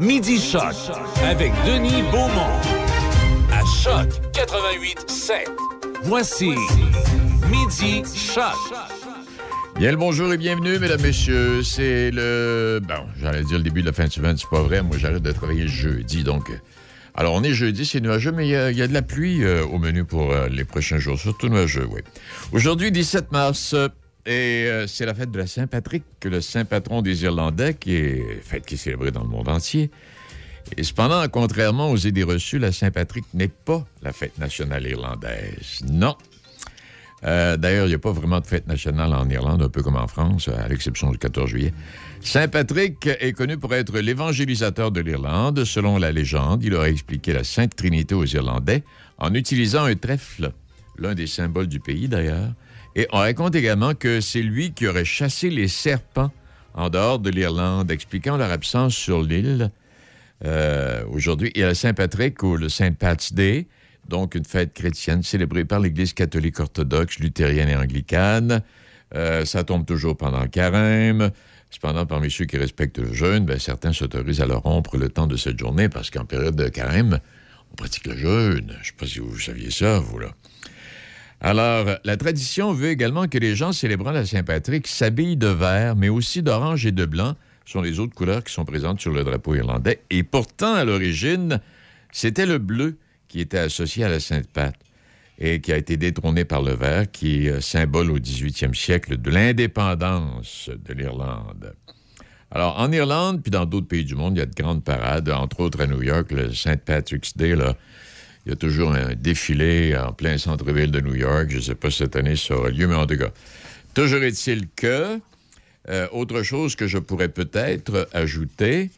[0.00, 0.74] Midi Choc
[1.22, 2.56] avec Denis Beaumont.
[3.52, 5.44] À Choc 88.7.
[6.04, 6.52] Voici
[7.50, 8.54] Midi Choc.
[9.76, 11.62] Bien le bonjour et bienvenue, mesdames, messieurs.
[11.62, 12.80] C'est le.
[12.82, 14.82] Bon, j'allais dire le début de la fin de semaine, c'est pas vrai.
[14.82, 16.50] Moi, j'arrête de travailler jeudi, donc.
[17.14, 19.78] Alors, on est jeudi, c'est nuageux, mais il y, a de la pluie euh, au
[19.78, 22.00] menu pour euh, les prochains jours, surtout nuageux, oui.
[22.52, 23.74] Aujourd'hui, 17 mars,
[24.26, 28.42] et euh, c'est la fête de la Saint-Patrick, le saint patron des Irlandais, qui est
[28.42, 29.90] fête qui est célébrée dans le monde entier.
[30.76, 35.80] Et cependant, contrairement aux idées reçues, la Saint-Patrick n'est pas la fête nationale irlandaise.
[35.88, 36.16] Non.
[37.24, 39.96] Euh, d'ailleurs, il n'y a pas vraiment de fête nationale en Irlande, un peu comme
[39.96, 41.74] en France, à l'exception du 14 juillet.
[42.22, 45.64] Saint Patrick est connu pour être l'évangélisateur de l'Irlande.
[45.64, 48.84] Selon la légende, il aurait expliqué la Sainte Trinité aux Irlandais
[49.18, 50.52] en utilisant un trèfle,
[50.98, 52.52] l'un des symboles du pays d'ailleurs.
[52.96, 56.32] Et on raconte également que c'est lui qui aurait chassé les serpents
[56.74, 59.70] en dehors de l'Irlande, expliquant leur absence sur l'île.
[60.44, 63.66] Euh, aujourd'hui, il y a Saint-Patrick ou le Saint Pat's Day,
[64.08, 68.62] donc une fête chrétienne célébrée par l'Église catholique orthodoxe, luthérienne et anglicane.
[69.14, 71.30] Euh, ça tombe toujours pendant le carême.
[71.70, 75.26] Cependant, parmi ceux qui respectent le jeûne, ben, certains s'autorisent à le rompre le temps
[75.28, 77.20] de cette journée parce qu'en période de carême,
[77.72, 78.72] on pratique le jeûne.
[78.72, 80.32] Je ne sais pas si vous saviez ça, vous, là.
[81.42, 86.10] Alors, la tradition veut également que les gens célébrant la Saint-Patrick s'habillent de vert, mais
[86.10, 89.54] aussi d'orange et de blanc, sont les autres couleurs qui sont présentes sur le drapeau
[89.54, 90.02] irlandais.
[90.10, 91.60] Et pourtant, à l'origine,
[92.12, 94.74] c'était le bleu qui était associé à la Sainte-Pat
[95.38, 99.30] et qui a été détrôné par le vert, qui est symbole au 18e siècle de
[99.30, 101.74] l'indépendance de l'Irlande.
[102.50, 105.30] Alors, en Irlande, puis dans d'autres pays du monde, il y a de grandes parades,
[105.30, 107.74] entre autres à New York, le Saint Patrick's Day, là,
[108.46, 111.46] il y a toujours un défilé en plein centre-ville de New York.
[111.50, 113.30] Je ne sais pas si cette année ça aura lieu, mais en tout cas.
[113.94, 115.20] Toujours est-il que,
[115.88, 118.90] euh, autre chose que je pourrais peut-être ajouter,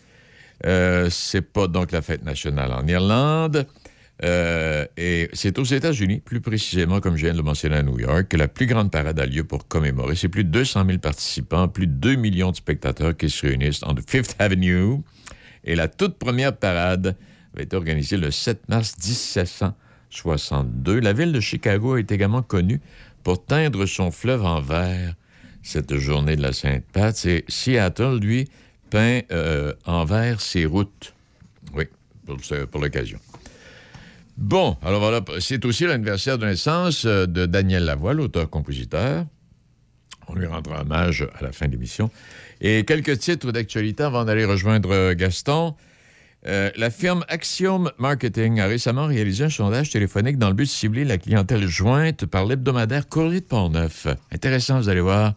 [0.67, 3.67] euh, c'est pas donc la fête nationale en Irlande,
[4.25, 7.99] euh, et c'est aux États-Unis, plus précisément, comme je viens de le mentionner à New
[7.99, 10.15] York, que la plus grande parade a lieu pour commémorer.
[10.15, 13.83] C'est plus de 200 000 participants, plus de 2 millions de spectateurs qui se réunissent
[13.83, 14.99] en Fifth Avenue.
[15.65, 17.16] Et la toute première parade
[17.55, 21.01] avait été organisée le 7 mars 1762.
[21.01, 22.81] La ville de Chicago est également connue
[23.23, 25.15] pour teindre son fleuve en vert
[25.63, 27.25] cette journée de la Sainte-Pat.
[27.27, 28.49] Et Seattle, lui,
[28.91, 31.15] peint euh, en vert ses routes.
[31.75, 31.85] Oui,
[32.27, 32.37] pour,
[32.71, 33.19] pour l'occasion.
[34.37, 39.27] Bon, alors voilà, c'est aussi l'anniversaire de naissance euh, de Daniel Lavoie, l'auteur-compositeur.
[40.29, 42.11] On lui rendra hommage à la fin de l'émission.
[42.61, 45.75] Et quelques titres d'actualité avant d'aller rejoindre Gaston.
[46.48, 50.69] Euh, la firme Axiom Marketing a récemment réalisé un sondage téléphonique dans le but de
[50.69, 54.08] cibler la clientèle jointe par l'hebdomadaire Courrier de Pont-Neuf.
[54.32, 55.34] Intéressant, vous allez voir.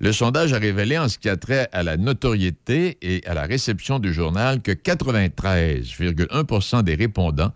[0.00, 3.44] Le sondage a révélé en ce qui a trait à la notoriété et à la
[3.44, 7.52] réception du journal que 93,1% des répondants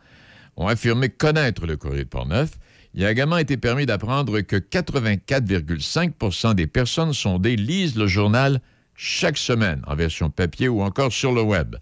[0.56, 2.50] ont affirmé connaître le Courrier de Pont-Neuf.
[2.94, 8.60] Il a également été permis d'apprendre que 84,5% des personnes sondées lisent le journal
[8.94, 11.74] chaque semaine en version papier ou encore sur le web.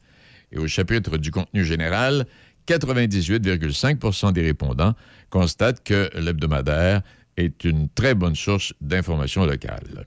[0.53, 2.27] Et au chapitre du contenu général,
[2.67, 4.95] 98,5% des répondants
[5.31, 7.03] constatent que l'hebdomadaire
[7.37, 10.07] est une très bonne source d'informations locales.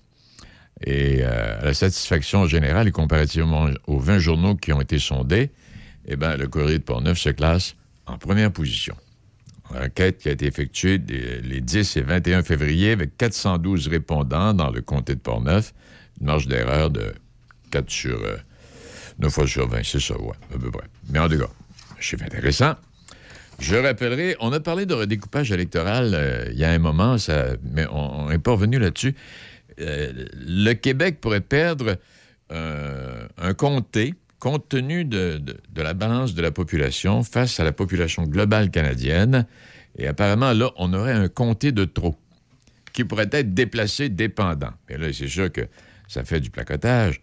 [0.82, 5.52] Et euh, la satisfaction générale et comparativement aux 20 journaux qui ont été sondés,
[6.06, 7.76] eh bien, le Courrier de Portneuf se classe
[8.06, 8.96] en première position.
[9.74, 14.82] L'enquête qui a été effectuée les 10 et 21 février avec 412 répondants dans le
[14.82, 15.74] comté de Portneuf,
[16.20, 17.14] une marge d'erreur de
[17.72, 18.38] 4 sur euh,
[19.20, 20.88] 9 fois sur 20, c'est ça, à peu près.
[21.10, 21.50] Mais en tout cas,
[22.00, 22.76] chiffre intéressant.
[23.60, 27.18] Je rappellerai, on a parlé de redécoupage électoral euh, il y a un moment,
[27.74, 29.16] mais on n'est pas revenu là-dessus.
[29.82, 31.98] Euh, le Québec pourrait perdre
[32.52, 37.74] euh, un comté compte tenu de, de, la balance de la population face à la
[37.74, 39.46] population globale canadienne.
[39.98, 42.16] Et apparemment, là, on aurait un comté de trop
[42.94, 44.72] qui pourrait être déplacé dépendant.
[44.88, 45.68] Et là, c'est sûr que
[46.08, 47.22] ça fait du placotage.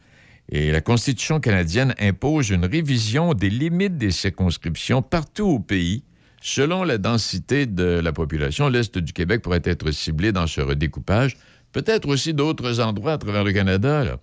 [0.48, 6.04] Et la Constitution canadienne impose une révision des limites des circonscriptions partout au pays.
[6.40, 11.36] Selon la densité de la population, l'Est du Québec pourrait être ciblé dans ce redécoupage,
[11.72, 14.18] peut-être aussi d'autres endroits à travers le Canada.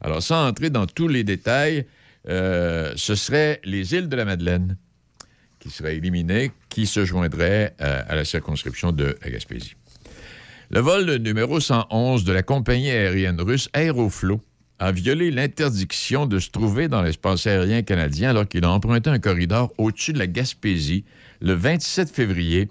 [0.00, 1.86] Alors, sans entrer dans tous les détails,
[2.28, 4.76] euh, ce seraient les îles de la Madeleine
[5.60, 9.76] qui seraient éliminées, qui se joindraient euh, à la circonscription de Gaspésie.
[10.70, 14.40] Le vol numéro 111 de la compagnie aérienne russe Aeroflot
[14.82, 19.20] a violé l'interdiction de se trouver dans l'espace aérien canadien alors qu'il a emprunté un
[19.20, 21.04] corridor au-dessus de la Gaspésie
[21.40, 22.68] le 27 février.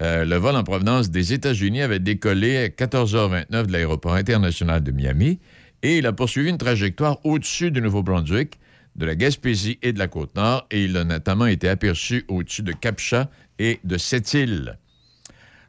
[0.00, 4.90] Euh, le vol en provenance des États-Unis avait décollé à 14h29 de l'aéroport international de
[4.90, 5.38] Miami
[5.84, 8.58] et il a poursuivi une trajectoire au-dessus du Nouveau-Brunswick
[8.96, 12.72] de la Gaspésie et de la Côte-Nord et il a notamment été aperçu au-dessus de
[12.72, 13.30] Capcha
[13.60, 14.76] et de Sept-Îles.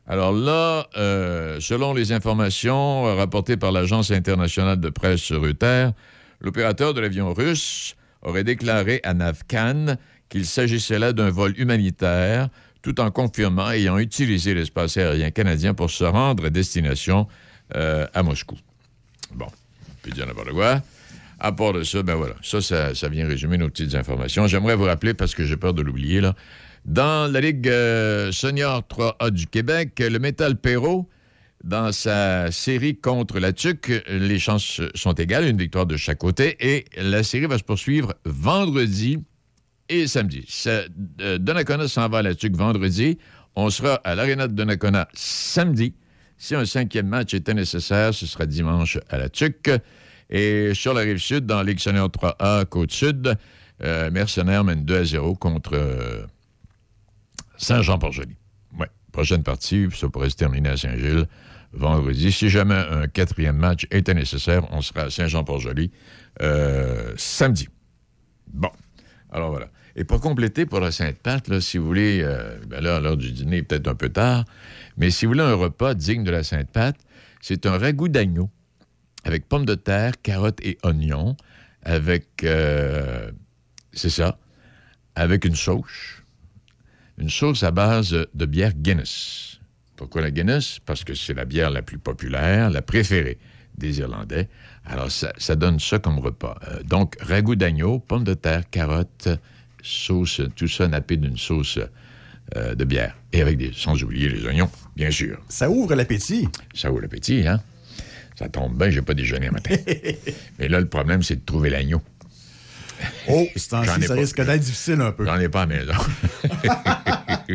[0.05, 5.93] Alors là, euh, selon les informations rapportées par l'Agence internationale de presse Reuters,
[6.41, 9.95] l'opérateur de l'avion russe aurait déclaré à Navcan
[10.27, 12.49] qu'il s'agissait là d'un vol humanitaire,
[12.81, 17.27] tout en confirmant ayant utilisé l'espace aérien canadien pour se rendre à destination
[17.75, 18.57] euh, à Moscou.
[19.33, 20.81] Bon, on peut dire n'importe quoi.
[21.39, 24.47] À part de ça, ben voilà, ça, ça, vient résumer nos petites informations.
[24.47, 26.35] J'aimerais vous rappeler, parce que j'ai peur de l'oublier, là,
[26.85, 31.09] dans la Ligue euh, Senior 3A du Québec, le Métal Perrault,
[31.63, 36.57] dans sa série contre la TUC, les chances sont égales, une victoire de chaque côté,
[36.59, 39.19] et la série va se poursuivre vendredi
[39.87, 40.45] et samedi.
[41.21, 43.17] Euh, Donnacona s'en va à la TUC vendredi.
[43.55, 45.93] On sera à l'Arena de Donnacona samedi.
[46.37, 49.71] Si un cinquième match était nécessaire, ce sera dimanche à la TUC.
[50.29, 53.35] Et sur la rive sud, dans Ligue 3A, Côte-Sud,
[53.83, 56.25] euh, Mercenaires mène 2 à 0 contre euh,
[57.57, 58.35] Saint-Jean-Port-Joli.
[58.79, 61.27] Oui, prochaine partie, ça pourrait se terminer à Saint-Gilles
[61.73, 62.31] vendredi.
[62.31, 65.91] Si jamais un quatrième match était nécessaire, on sera à Saint-Jean-Port-Joli
[66.41, 67.67] euh, samedi.
[68.47, 68.71] Bon,
[69.31, 69.69] alors voilà.
[69.95, 73.61] Et pour compléter, pour la Sainte-Pâte, si vous voulez, euh, ben là, l'heure du dîner,
[73.61, 74.45] peut-être un peu tard,
[74.97, 76.97] mais si vous voulez un repas digne de la Sainte-Pâte,
[77.41, 78.49] c'est un ragoût d'agneau
[79.23, 81.35] avec pommes de terre, carottes et oignons,
[81.83, 83.31] avec, euh,
[83.93, 84.37] c'est ça,
[85.15, 86.22] avec une sauce,
[87.17, 89.59] une sauce à base de bière Guinness.
[89.95, 90.79] Pourquoi la Guinness?
[90.85, 93.37] Parce que c'est la bière la plus populaire, la préférée
[93.77, 94.49] des Irlandais.
[94.85, 96.59] Alors, ça, donne ça comme repas.
[96.67, 99.29] Euh, donc, ragoût d'agneau, pommes de terre, carottes,
[99.81, 101.79] sauce, tout ça nappé d'une sauce
[102.55, 103.15] euh, de bière.
[103.31, 105.39] Et avec des, sans oublier les oignons, bien sûr.
[105.49, 106.47] Ça ouvre l'appétit.
[106.73, 107.61] Ça ouvre l'appétit, hein?
[108.35, 109.75] Ça tombe bien, j'ai pas déjeuné un matin.
[110.59, 112.01] Mais là, le problème, c'est de trouver l'agneau.
[113.29, 115.25] Oh, c'est ça risque d'être difficile un peu.
[115.25, 115.93] J'en ai pas à maison.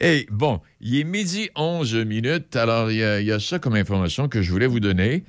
[0.00, 2.56] hey, bon, il est midi 11 minutes.
[2.56, 5.24] Alors, il y, a ça comme information que je voulais vous donner.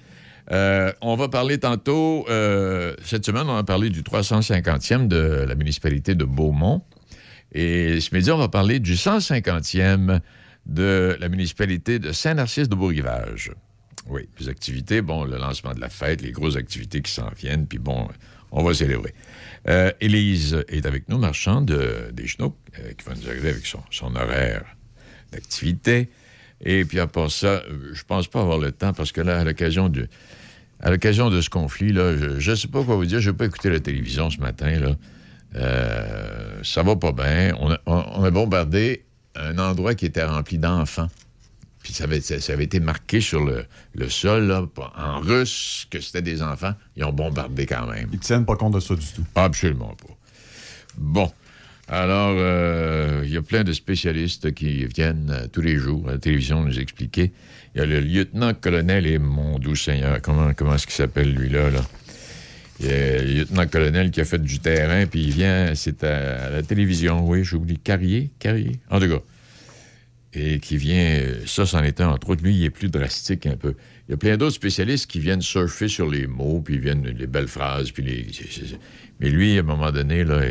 [0.52, 5.56] Euh, on va parler tantôt, euh, cette semaine, on va parler du 350e de la
[5.56, 6.84] municipalité de Beaumont.
[7.54, 10.20] Et ce midi, on va parler du 150e
[10.66, 13.52] de la municipalité de Saint-Narcisse de Bourg-Rivage.
[14.10, 17.68] Oui, les activités, bon, le lancement de la fête, les grosses activités qui s'en viennent,
[17.68, 18.08] puis bon,
[18.52, 19.14] on va célébrer.
[19.68, 23.66] Euh, Élise est avec nous, marchande de, des Chenaux, euh, qui va nous arriver avec
[23.66, 24.66] son, horaire
[25.32, 26.10] d'activité.
[26.62, 27.64] Et puis à part ça,
[27.94, 30.08] je pense pas avoir le temps parce que là, à l'occasion de,
[30.82, 33.80] ce conflit, là, je ne sais pas quoi vous dire, je n'ai pas écouté la
[33.80, 34.80] télévision ce matin.
[34.80, 34.96] Là.
[35.56, 37.54] Euh, ça va pas bien.
[37.86, 39.06] on a bombardé
[39.36, 41.10] un endroit qui était rempli d'enfants.
[41.88, 44.54] Puis ça avait, été marqué sur le, sol,
[44.98, 46.74] en russe, que c'était des enfants.
[46.98, 48.10] Ils ont bombardé quand même.
[48.12, 49.24] Ils ne tiennent pas compte de ça du tout.
[49.36, 50.14] Absolument pas.
[50.98, 51.32] Bon.
[51.88, 56.12] Alors, euh, il y a plein de spécialistes qui viennent euh, tous les jours à
[56.12, 57.32] la télévision nous expliquer.
[57.74, 61.70] Il y a le lieutenant-colonel et mon doux Seigneur, comment, comment est-ce qu'il s'appelle lui-là?
[61.70, 61.86] Là?
[62.82, 66.50] Il y a le lieutenant-colonel qui a fait du terrain, puis il vient, c'est à,
[66.50, 69.22] la télévision, oui, j'oublie, Carrier, Carrier, en tout cas
[70.34, 73.56] et qui vient, ça, c'en est un, entre autres, lui, il est plus drastique un
[73.56, 73.76] peu.
[74.08, 77.06] Il y a plein d'autres spécialistes qui viennent surfer sur les mots, puis ils viennent
[77.06, 78.28] les belles phrases, puis les...
[79.20, 80.42] Mais lui, à un moment donné, là,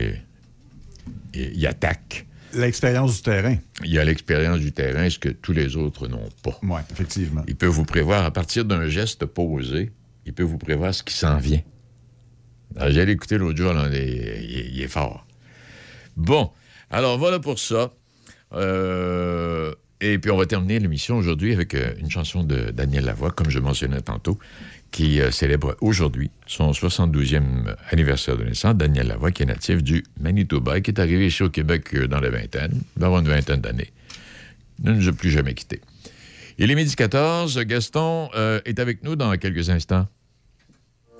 [1.34, 2.26] il, attaque.
[2.54, 3.56] L'expérience du terrain.
[3.84, 6.58] Il a l'expérience du terrain, ce que tous les autres n'ont pas.
[6.62, 7.42] Oui, effectivement.
[7.46, 9.92] Il peut vous prévoir, à partir d'un geste posé,
[10.24, 11.60] il peut vous prévoir ce qui s'en vient.
[12.88, 15.26] J'ai écouté l'autre jour, il, il, est fort.
[16.16, 16.50] Bon,
[16.90, 17.92] alors voilà pour ça.
[18.52, 23.30] Euh, et puis on va terminer l'émission aujourd'hui avec euh, une chanson de Daniel Lavoie,
[23.30, 24.38] comme je mentionnais tantôt,
[24.90, 28.74] qui euh, célèbre aujourd'hui son 72e anniversaire de naissance.
[28.76, 32.30] Daniel Lavoie, qui est natif du Manitoba, qui est arrivé ici au Québec dans la
[32.30, 33.92] vingtaine, dans une vingtaine d'années.
[34.82, 35.80] Ne nous a plus jamais quittés.
[36.58, 37.58] Il est midi 14.
[37.60, 38.30] Gaston
[38.64, 40.06] est avec nous dans quelques instants.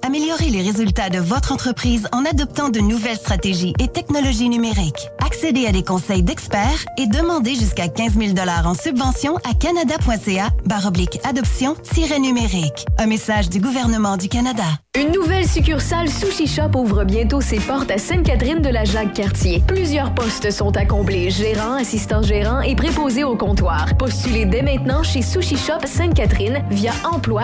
[0.07, 5.09] Améliorez les résultats de votre entreprise en adoptant de nouvelles stratégies et technologies numériques.
[5.19, 8.35] Accédez à des conseils d'experts et demandez jusqu'à 15 000
[8.65, 12.87] en subvention à canada.ca baroblique adoption-numérique.
[12.99, 14.63] Un message du gouvernement du Canada.
[14.97, 19.63] Une nouvelle succursale Sushi Shop ouvre bientôt ses portes à Sainte-Catherine de la Jacques-Cartier.
[19.67, 23.89] Plusieurs postes sont à combler, gérant, assistant gérant et préposé au comptoir.
[23.99, 27.43] Postulez dès maintenant chez Sushi Shop Sainte-Catherine via emploi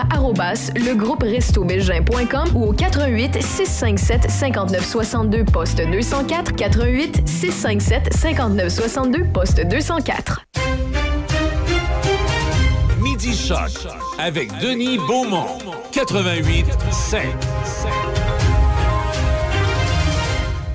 [2.53, 10.45] ou au 88 657 59 62 poste 204 88 657 59 62 poste 204.
[13.01, 13.87] Midi Choc
[14.19, 15.57] avec Denis Beaumont
[15.91, 17.21] 88 5.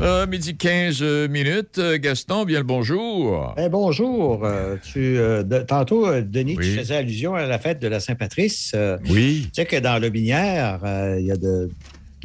[0.01, 1.81] Euh, midi 15 minutes.
[1.97, 3.55] Gaston, bien le bonjour.
[3.59, 4.47] Eh, bonjour.
[4.85, 5.19] tu,
[5.67, 8.75] tantôt, Denis, tu faisais allusion à la fête de la Saint-Patrice.
[9.09, 9.45] oui.
[9.47, 10.81] Tu sais que dans le Binière,
[11.19, 11.69] il y a de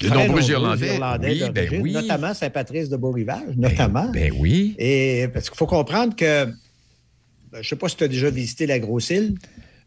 [0.02, 1.00] de nombreux Irlandais.
[1.22, 1.92] oui, ben oui.
[1.94, 4.10] Notamment Saint-Patrice de Beau-Rivage, ben, notamment.
[4.12, 4.76] Ben, oui.
[4.78, 6.54] Et parce qu'il faut comprendre que, ben,
[7.54, 9.36] je ne sais pas si tu as déjà visité la Grosse-Île.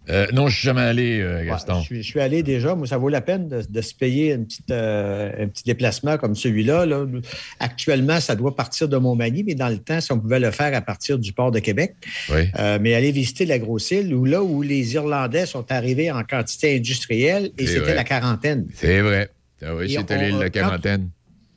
[0.09, 1.83] Euh, non, je ne suis jamais allé, euh, Gaston.
[1.83, 2.75] je, suis, allé déjà.
[2.75, 6.37] Moi, ça vaut la peine de, se payer une petite, euh, un petit déplacement comme
[6.37, 6.87] celui-là.
[7.59, 10.75] Actuellement, ça doit partir de Montmagny, mais dans le temps, si on pouvait le faire
[10.75, 11.95] à partir du port de Québec.
[12.29, 12.51] Oui.
[12.81, 17.51] mais aller visiter la Grosse-Île, où là où les Irlandais sont arrivés en quantité industrielle,
[17.59, 18.67] et c'était la quarantaine.
[18.75, 19.31] C'est vrai.
[19.63, 21.11] Ah oui, c'était l'île de la quarantaine.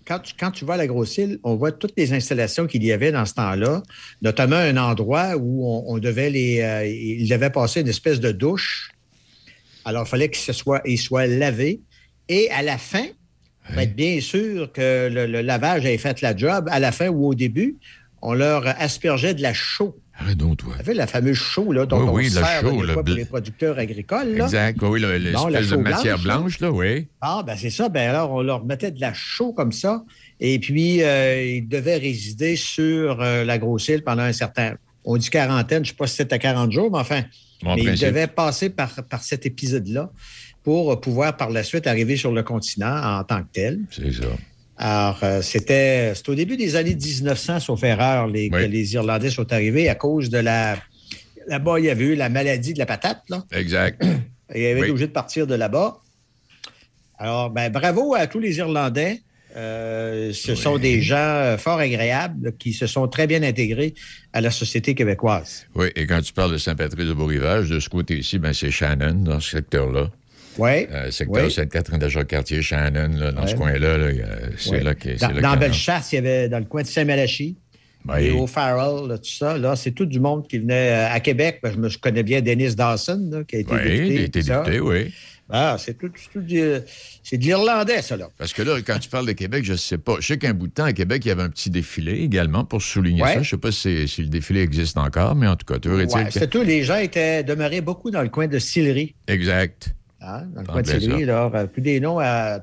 [0.10, 2.92] Quand tu, quand tu, vas à la Grosse-Île, on voit toutes les installations qu'il y
[2.92, 3.84] avait dans ce temps-là,
[4.24, 6.62] notamment un endroit où on, devait les.
[6.62, 8.89] Euh, il devait passer une espèce de douche.
[9.86, 11.82] Alors, il fallait qu'il soit, il soit lavé.
[12.28, 13.06] Et à la fin,
[13.68, 17.10] pour être bien sûr que le, le, lavage avait fait la job, à la fin
[17.10, 17.78] ou au début,
[18.24, 19.96] on leur aspergeait de la chaux.
[20.20, 20.74] Arrête donc, toi.
[20.84, 24.36] Vous la fameuse chaux, là, dont oui, on sert pour les producteurs agricoles.
[24.36, 24.46] Là.
[24.46, 27.08] Exact, oui, l'espèce de matière blanche, là, oui.
[27.22, 27.90] Ah, ben c'est ça.
[27.90, 30.04] Ben alors, on leur mettait de la chaux comme ça,
[30.40, 34.76] et puis euh, ils devaient résider sur euh, la grosse île pendant un certain...
[35.06, 37.24] On dit quarantaine, je ne sais pas si c'était à 40 jours, mais enfin,
[37.64, 40.12] mais ils devaient passer par, par cet épisode-là
[40.64, 43.80] pour pouvoir par la suite arriver sur le continent en tant que tel.
[43.90, 44.28] C'est ça.
[44.82, 49.52] Alors, euh, c'était au début des années 1900, sauf erreur, les, que les Irlandais sont
[49.52, 50.78] arrivés à cause de la.
[51.48, 53.24] Là-bas, il y avait eu la maladie de la patate.
[53.30, 53.44] Là.
[53.52, 54.02] Exact.
[54.54, 55.98] Et ils avaient été obligés de partir de là-bas.
[57.18, 59.22] Alors, ben, bravo à tous les Irlandais.
[59.58, 63.96] Euh, ce sont des gens euh, fort agréables qui se sont très bien intégrés
[64.32, 65.66] à la société québécoise.
[65.76, 69.16] Oui, et quand tu parles de Saint-Patrice de Beau-Rivage, de ce côté-ci, ben, c'est Shannon,
[69.24, 70.12] dans ce secteur-là.
[70.58, 70.88] Oui.
[70.91, 73.98] Euh, secteur Sainte-Catherine de quartier Shannon, là, dans ce coin-là,
[74.58, 75.18] c'est là que.
[75.20, 77.58] Dans, dans Bellechasse, il y avait dans le coin de Saint-Malachie.
[78.18, 81.60] Et au Farrell, tout ça, là, c'est tout du monde qui venait euh, à Québec.
[81.62, 84.18] Ben, je, me, connais bien Dennis Dawson, qui a été oui, député.
[84.18, 85.13] a été député, oui.
[85.51, 86.44] Ah, c'est tout, tout
[87.24, 88.29] c'est de l'irlandais, ça, là.
[88.38, 90.18] Parce que là, quand tu parles de Québec, je ne sais pas.
[90.20, 92.65] Je sais qu'un bout de temps, à Québec, il y avait un petit défilé également
[92.65, 93.34] pour souligner ça.
[93.34, 96.06] Je ne sais pas si, le défilé existe encore, mais en tout cas, tu ouais,
[96.29, 96.62] C'est tout.
[96.62, 99.15] Les gens étaient demeurés beaucoup dans le coin de Sillery.
[99.27, 99.96] Exact.
[100.38, 102.60] Hein, dans le coin de Sillery, là, euh, plus des noms à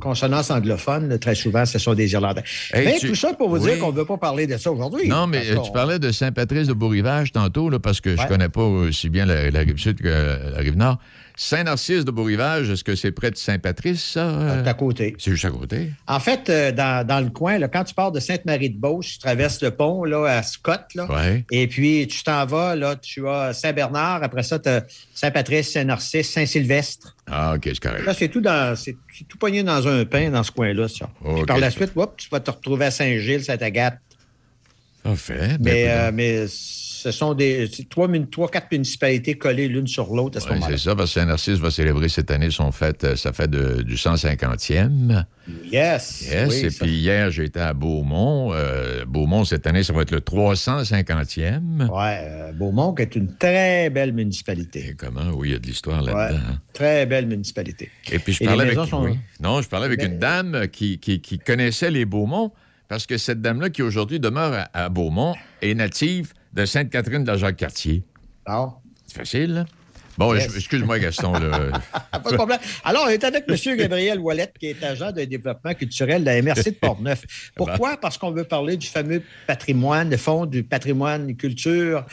[0.00, 2.42] consonance anglophone, très souvent, ce sont des Irlandais.
[2.74, 5.08] mais tout ça pour vous dire qu'on ne veut pas parler de ça aujourd'hui.
[5.08, 8.48] Non, mais tu parlais de Saint-Patrice de Beau-Rivage tantôt, là, parce que je je connais
[8.48, 10.98] pas aussi bien la, la rive sud que la rive nord.
[11.36, 14.62] Saint-Narcisse de Beau-Rivage, est-ce que c'est près de Saint-Patrice, ça?
[14.62, 15.16] C'est à côté.
[15.18, 15.90] C'est juste à côté.
[16.06, 19.72] En fait, euh, dans, le coin, là, quand tu pars de Sainte-Marie-de-Beauce, tu traverses le
[19.72, 21.08] pont là, à Scott, là,
[21.50, 26.30] et puis tu t'en vas, là, tu as Saint-Bernard, après ça, tu as Saint-Patrice, Saint-Narcisse,
[26.30, 27.16] Saint-Sylvestre.
[27.26, 28.06] Ah, OK, c'est correct.
[28.06, 28.96] Là, c'est tout, dans, c'est
[29.28, 31.10] tout pogné dans un pain dans ce coin-là, ça.
[31.46, 33.98] par la suite, tu vas te retrouver à Saint-Gilles, Saint-Agathe.
[35.02, 35.56] Parfait.
[35.60, 36.46] Ben, euh, mais, mais
[37.04, 40.68] ce sont des trois, trois quatre municipalités collées l'une sur l'autre à ce moment-là.
[40.70, 43.94] C'est ça, parce que Saint-Narcisse va célébrer cette année son fête, euh, ça fait du
[43.94, 45.26] 150e.
[45.70, 46.26] Yes.
[46.32, 46.62] Yes.
[46.62, 48.54] et puis hier, j'étais à Beaumont.
[48.54, 51.82] Euh, Beaumont, cette année, ça va être le 350e.
[51.82, 54.86] Oui, euh, Beaumont, qui est une très belle municipalité.
[54.88, 55.28] Et comment?
[55.34, 56.40] Oui, il y a de l'histoire là-dedans.
[56.52, 56.60] Hein.
[56.72, 57.90] très belle municipalité.
[58.12, 58.78] Et puis, je parlais avec,
[59.40, 62.50] non, je parlais avec une dame qui, qui, qui connaissait les Beaumont
[62.88, 67.36] parce que cette dame-là, qui aujourd'hui demeure à, Beaumont, est native de Sainte-Catherine de la
[67.36, 68.04] Jacques-Cartier.
[68.46, 68.68] Ah.
[69.06, 69.64] C'est facile, là?
[70.16, 71.32] Bon, excuse-moi, Gaston.
[72.12, 72.60] Pas de problème.
[72.84, 73.76] Alors, on est avec M.
[73.76, 77.24] Gabriel Wallet, qui est agent de développement culturel de la MRC de Portneuf.
[77.56, 77.96] Pourquoi?
[77.96, 82.06] Parce qu'on veut parler du fameux patrimoine, le fonds du patrimoine culture,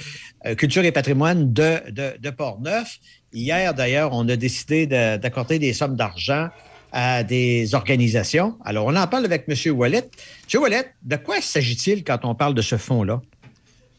[0.47, 2.97] euh, culture et patrimoine de, de, de Portneuf.
[3.33, 6.49] Hier, d'ailleurs, on a décidé d'accorder des sommes d'argent
[6.91, 8.57] à des organisations.
[8.65, 9.77] Alors, on en parle avec M.
[9.77, 10.09] Wallet.
[10.51, 10.61] M.
[10.61, 13.21] Wallet, de quoi s'agit-il quand on parle de ce fonds-là?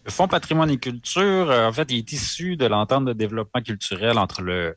[0.05, 4.19] Le Fonds patrimoine et culture, euh, en fait, est issu de l'entente de développement culturel
[4.19, 4.77] entre le,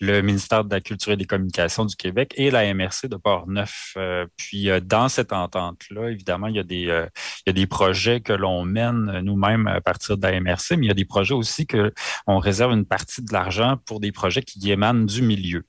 [0.00, 3.94] le, ministère de la Culture et des Communications du Québec et la MRC de Port-Neuf.
[3.96, 7.66] Euh, puis, euh, dans cette entente-là, évidemment, il y, a des, il y a des
[7.68, 11.04] projets que l'on mène nous-mêmes à partir de la MRC, mais il y a des
[11.04, 11.92] projets aussi que
[12.26, 15.64] on réserve une partie de l'argent pour des projets qui émanent du milieu.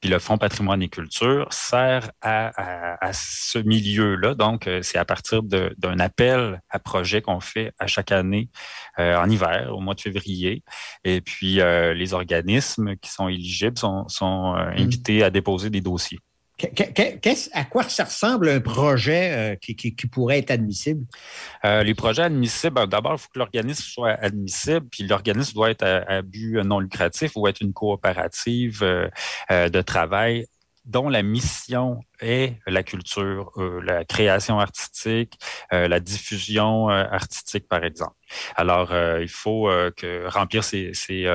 [0.00, 4.34] Puis le Fonds patrimoine et culture sert à, ce milieu-là.
[4.34, 8.48] Donc, euh, c'est à partir d'un appel à projet qu'on fait à chaque année
[8.98, 10.62] euh, en hiver, au mois de février.
[11.04, 14.74] Et puis, euh, les organismes qui sont éligibles sont, sont mmh.
[14.76, 16.20] invités à déposer des dossiers
[17.52, 21.04] à quoi ça ressemble un projet euh, qui, pourrait être admissible?
[21.64, 25.70] Euh, les projets admissibles, ben, d'abord, il faut que l'organisme soit admissible, puis l'organisme doit
[25.70, 30.46] être à, but non lucratif ou être une coopérative euh, de travail
[30.84, 33.52] dont la mission est la culture,
[33.82, 35.38] la création artistique,
[35.70, 38.14] la diffusion artistique, par exemple.
[38.56, 41.26] Alors, il faut que remplir ces, ces,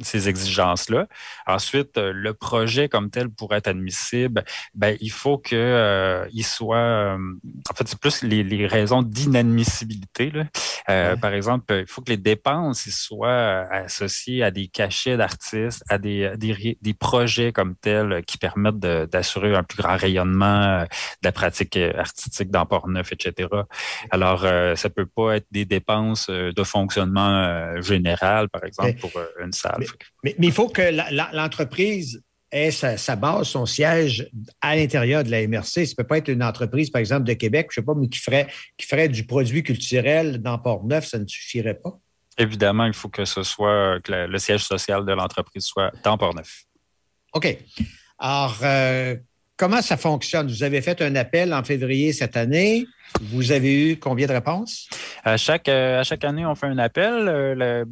[0.00, 1.06] ces exigences-là.
[1.46, 4.44] Ensuite, le projet comme tel pour être admissible,
[4.74, 7.16] ben, il faut que il soit.
[7.16, 10.32] en fait, c'est plus les, les raisons d'inadmissibilité.
[10.86, 16.32] Par exemple, il faut que les dépenses soient associées à des cachets d'artistes, à des,
[16.36, 20.86] des, des, projets comme tels qui permettent d'assurer un plus grand rayonnement de
[21.24, 23.48] la pratique artistique dans Port-Neuf, etc.
[24.10, 29.12] Alors, ça peut pas être des dépenses de fonctionnement général, par exemple, pour
[29.42, 29.84] une salle.
[30.22, 30.82] Mais, il faut que
[31.34, 32.22] l'entreprise
[32.52, 34.28] ait sa, base, son siège
[34.60, 35.64] à l'intérieur de la MRC.
[35.64, 37.94] Ça ne peut pas être une entreprise, par exemple, de Québec, je ne sais pas,
[37.94, 41.98] mais qui ferait, qui ferait du produit culturel dans Port-Neuf, ça ne suffirait pas.
[42.38, 46.64] Évidemment, il faut que ce soit que le siège social de l'entreprise soit dans Port-Neuf.
[47.32, 47.58] OK.
[48.18, 49.16] Alors, euh,
[49.56, 50.48] comment ça fonctionne?
[50.48, 52.86] Vous avez fait un appel en février cette année.
[53.20, 54.88] Vous avez eu combien de réponses?
[55.24, 57.28] À chaque, euh, à chaque année, on fait un appel.
[57.28, 57.84] Euh,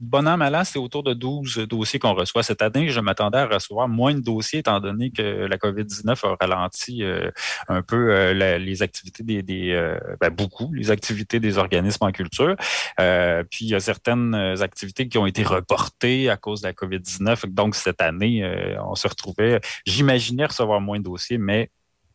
[0.00, 2.42] bon an, mal an, c'est autour de 12 dossiers qu'on reçoit.
[2.42, 6.36] Cette année, je m'attendais à recevoir moins de dossiers étant donné que la COVID-19 a
[6.40, 7.30] ralenti euh,
[7.68, 12.56] un peu les activités des, des ben, beaucoup, les activités des organismes en culture.
[12.96, 17.46] puis il y a certaines activités qui ont été reportées à cause de la COVID-19.
[17.46, 18.48] Donc cette année,
[18.84, 21.70] on se retrouvait, j'imaginais recevoir moins de dossiers, mais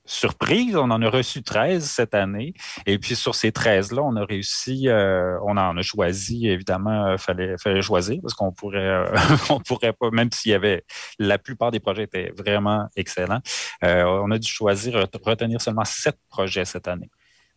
[0.05, 2.53] surprise, on en a reçu 13 cette année.
[2.85, 7.17] Et puis sur ces 13-là, on a réussi, euh, on en a choisi, évidemment, euh,
[7.17, 9.15] fallait, choisir parce qu'on pourrait, euh,
[9.49, 10.83] on pourrait pas, même s'il y avait,
[11.19, 13.41] la plupart des projets étaient vraiment excellents,
[13.81, 17.09] on a dû choisir, retenir seulement sept projets cette année.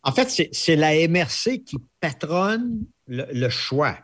[0.03, 3.97] En fait, c'est la MRC qui patronne le choix.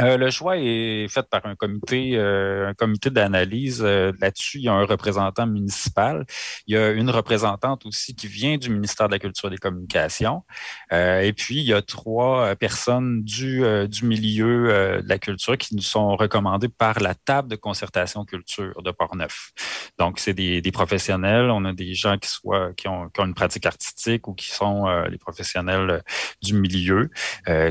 [0.00, 3.82] Euh, le choix est fait par un comité, euh, un comité d'analyse.
[3.84, 6.24] Euh, là-dessus, il y a un représentant municipal.
[6.66, 9.58] Il y a une représentante aussi qui vient du ministère de la Culture et des
[9.58, 10.42] Communications.
[10.90, 15.82] et puis, il y a trois personnes du, du milieu de la culture qui nous
[15.82, 19.52] sont recommandées par la table de concertation culture de Portneuf.
[19.98, 21.50] Donc, c'est des, professionnels.
[21.50, 24.50] On a des gens qui, soient, qui, ont, qui ont une pratique artistique ou qui
[24.50, 26.02] sont les professionnels
[26.42, 27.10] du milieu,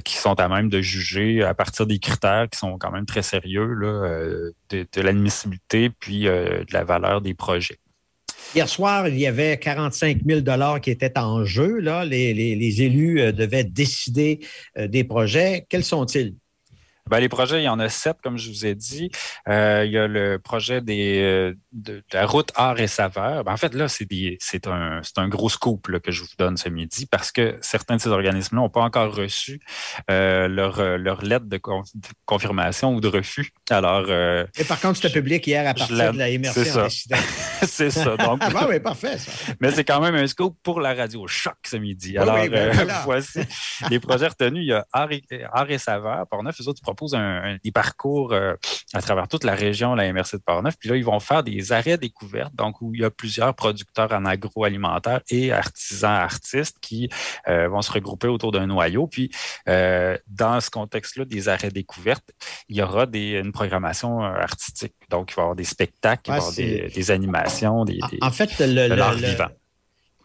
[0.03, 3.77] qui sont à même de juger à partir des qui sont quand même très sérieux
[3.83, 7.77] euh, de, l'admissibilité puis euh, de la valeur des projets.
[8.55, 10.41] Hier soir, il y avait 45 000
[10.81, 11.77] qui étaient en jeu.
[11.79, 14.39] Les élus euh, devaient décider
[14.77, 15.65] des projets.
[15.69, 16.35] Quels sont-ils?
[17.11, 19.11] Ben, les projets, il y en a sept, comme je vous ai dit.
[19.49, 23.43] Euh, il y a le projet des, euh, de, la route art et saveur.
[23.43, 26.69] Ben, en fait, là, c'est un, un gros scoop là, que je vous donne ce
[26.69, 29.59] midi parce que certains de ces organismes-là n'ont pas encore reçu
[30.09, 31.59] euh, leur, leur lettre de,
[32.25, 33.51] confirmation ou de refus.
[33.69, 36.89] Alors, et par contre, c'était public hier à partir de la MRC
[37.67, 38.15] C'est ça.
[38.15, 39.31] Donc, ah, ben oui, parfait, ça.
[39.59, 42.17] Mais c'est quand même un scoop pour la radio Choc ce midi.
[42.17, 42.37] Alors,
[43.03, 43.41] voici
[43.89, 44.63] les projets retenus.
[44.63, 46.25] Il y a art et, art et saveur.
[46.27, 48.53] Par neuf, les autres propose un, des parcours euh,
[48.93, 50.75] à travers toute la région, la MRC de Portneuf.
[50.77, 54.11] Puis là, ils vont faire des arrêts découvertes, donc où il y a plusieurs producteurs
[54.11, 57.09] en agroalimentaire et artisans artistes qui
[57.47, 59.07] euh, vont se regrouper autour d'un noyau.
[59.07, 59.31] Puis
[59.67, 62.31] euh, dans ce contexte-là, des arrêts découvertes,
[62.69, 64.93] il y aura des, une programmation artistique.
[65.09, 68.31] Donc, il va y avoir des spectacles, il va y avoir des, animations, des, en
[68.31, 69.49] fait, le, de l'art vivant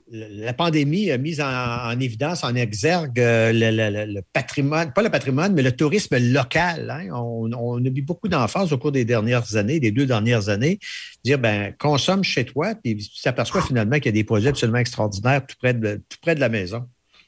[0.09, 5.63] la pandémie a mis en, évidence, en exergue euh, le, patrimoine, pas le patrimoine, mais
[5.63, 6.91] le tourisme local.
[6.91, 7.09] Hein.
[7.13, 10.79] On, a mis beaucoup d'emphase au cours des dernières années, des deux dernières années,
[11.25, 14.79] dire ben consomme chez toi, puis tu t'aperçois finalement qu'il y a des projets absolument
[14.79, 15.75] extraordinaires tout près
[16.35, 16.87] de la maison.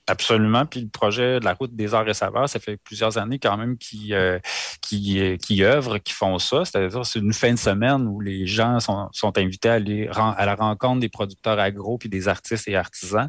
[0.08, 0.64] Absolument.
[0.64, 3.56] Puis le projet de la route des arts et saveurs, ça fait plusieurs années quand
[3.56, 4.38] même qui euh,
[4.80, 6.64] qui, euh, qui œuvrent, qui font ça.
[6.64, 10.46] C'est-à-dire c'est une fin de semaine où les gens sont, sont invités à aller à
[10.46, 13.28] la rencontre des producteurs agro puis des artistes et artisans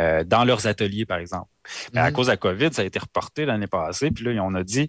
[0.00, 1.48] euh, dans leurs ateliers, par exemple.
[1.92, 2.12] Mais à mm-hmm.
[2.12, 4.10] cause de la COVID, ça a été reporté l'année passée.
[4.10, 4.88] Puis là, on a dit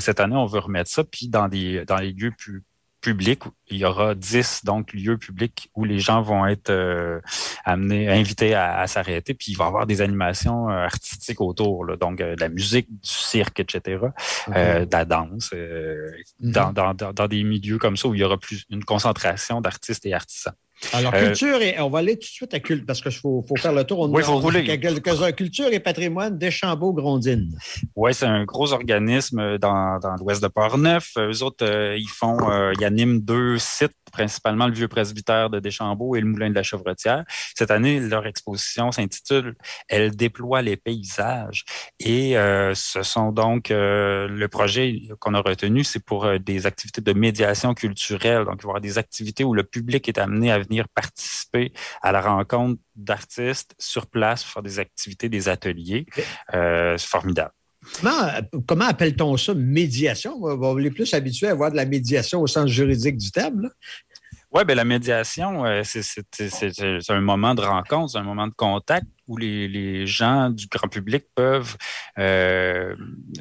[0.00, 2.64] cette année, on veut remettre ça, puis dans des dans les lieux plus
[3.06, 3.42] public.
[3.68, 7.20] Il y aura 10 donc lieux publics où les gens vont être euh,
[7.64, 9.32] amenés, invités à, s'arrêter.
[9.32, 12.48] Puis il va y avoir des animations euh, artistiques autour, là, donc euh, de la
[12.48, 14.06] musique, du cirque, etc.,
[14.48, 15.54] de la danse,
[16.40, 20.04] dans, dans, dans, des milieux comme ça où il y aura plus une concentration d'artistes
[20.06, 20.54] et artisans.
[20.92, 23.44] Alors, euh, culture et on va aller tout de suite à culte parce qu'il faut,
[23.48, 24.00] faut, faire le tour.
[24.00, 24.64] On oui, faut rouler.
[24.64, 25.32] Quelques-uns.
[25.32, 27.56] Culture et patrimoine Deschambault-Grondines.
[27.94, 31.12] Oui, c'est un gros organisme dans, dans l'ouest de Port-Neuf.
[31.18, 35.60] Eux autres, euh, ils font, euh, ils animent deux sites principalement le vieux presbytère de
[35.60, 37.24] Deschambault et le moulin de la Chevretière.
[37.54, 39.56] Cette année, leur exposition s'intitule
[39.88, 41.64] Elle déploie les paysages.
[41.98, 46.66] Et euh, ce sont donc euh, le projet qu'on a retenu, c'est pour euh, des
[46.66, 48.44] activités de médiation culturelle.
[48.44, 51.72] Donc, il va y avoir des activités où le public est amené à venir participer
[52.02, 56.06] à la rencontre d'artistes sur place, pour faire des activités, des ateliers.
[56.52, 57.52] c'est formidable.
[58.66, 60.38] Comment, appelle-t-on ça médiation?
[60.40, 63.70] On est plus habitué à voir de la médiation au sens juridique du terme.
[64.52, 69.36] Oui, bien, la médiation, c'est un moment de rencontre, c'est un moment de contact où
[69.36, 71.76] les, gens du grand public peuvent
[72.18, 72.94] euh,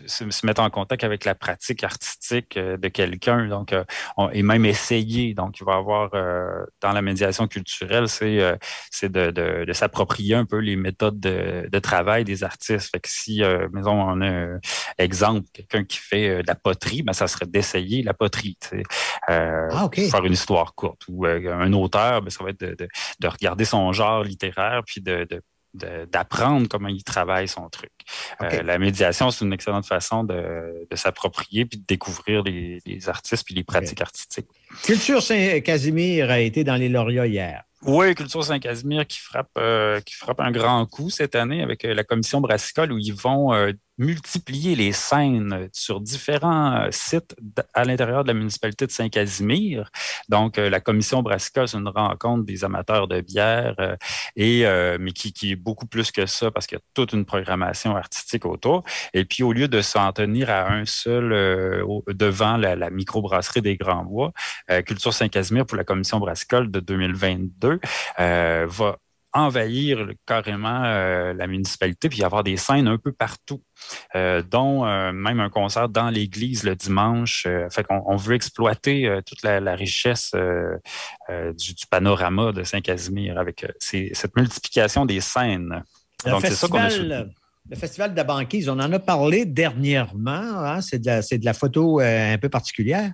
[0.08, 3.84] se, mettre en contact avec la pratique artistique euh, de quelqu'un, donc euh,
[4.32, 5.34] et même essayer.
[5.34, 6.12] Donc, il va y avoir
[6.82, 8.42] dans la médiation culturelle, c'est
[8.92, 12.92] c'est de, s'approprier un peu les méthodes de, travail des artistes.
[12.92, 14.60] Fait que si, maison, on a un
[14.98, 18.58] exemple, quelqu'un qui fait de la poterie, ben, ça serait d'essayer la poterie.
[19.28, 21.04] Ah, faire une histoire courte.
[21.10, 25.28] Ou un auteur, ben, ça va être de, regarder son genre littéraire puis de
[25.76, 27.92] d'apprendre comment il travaille son truc.
[28.42, 33.56] Euh, la médiation, c'est une excellente façon de, s'approprier puis de découvrir les, artistes puis
[33.56, 34.48] les pratiques artistiques.
[34.84, 37.64] Culture Saint-Casimir a été dans les lauréats hier.
[37.84, 41.94] Oui, Culture Saint-Casimir qui frappe euh, qui frappe un grand coup cette année avec euh,
[41.94, 43.54] la commission brassicole où ils vont
[43.98, 47.36] multiplier les scènes sur différents euh, sites
[47.74, 49.90] à l'intérieur de la municipalité de Saint-Casimir.
[50.30, 53.96] Donc, euh, la commission brassicole, c'est une rencontre des amateurs de bière, euh,
[54.36, 54.66] et,
[55.00, 57.96] mais qui, qui, est beaucoup plus que ça parce qu'il y a toute une programmation
[57.96, 58.84] artistique autour.
[59.14, 61.30] Et puis, au lieu de s'en tenir à un seul
[62.08, 64.34] devant la, la microbrasserie des Grands Bois,
[64.86, 67.80] Culture Saint-Casimir pour la commission brassicole de 2022
[68.18, 68.98] va
[69.36, 73.62] envahir carrément euh, la municipalité, puis y avoir des scènes un peu partout,
[74.16, 77.46] euh, dont euh, même un concert dans l'église le dimanche.
[77.70, 85.06] fait qu'on on veut exploiter toute la, richesse du, panorama de Saint-Casimir avec cette multiplication
[85.06, 85.84] des scènes.
[86.26, 86.90] Donc, c'est ça qu'on a
[87.68, 90.30] le Festival de la banquise, on en a parlé dernièrement.
[90.32, 90.82] Hein?
[90.82, 93.12] C'est de, la photo euh, un peu particulière.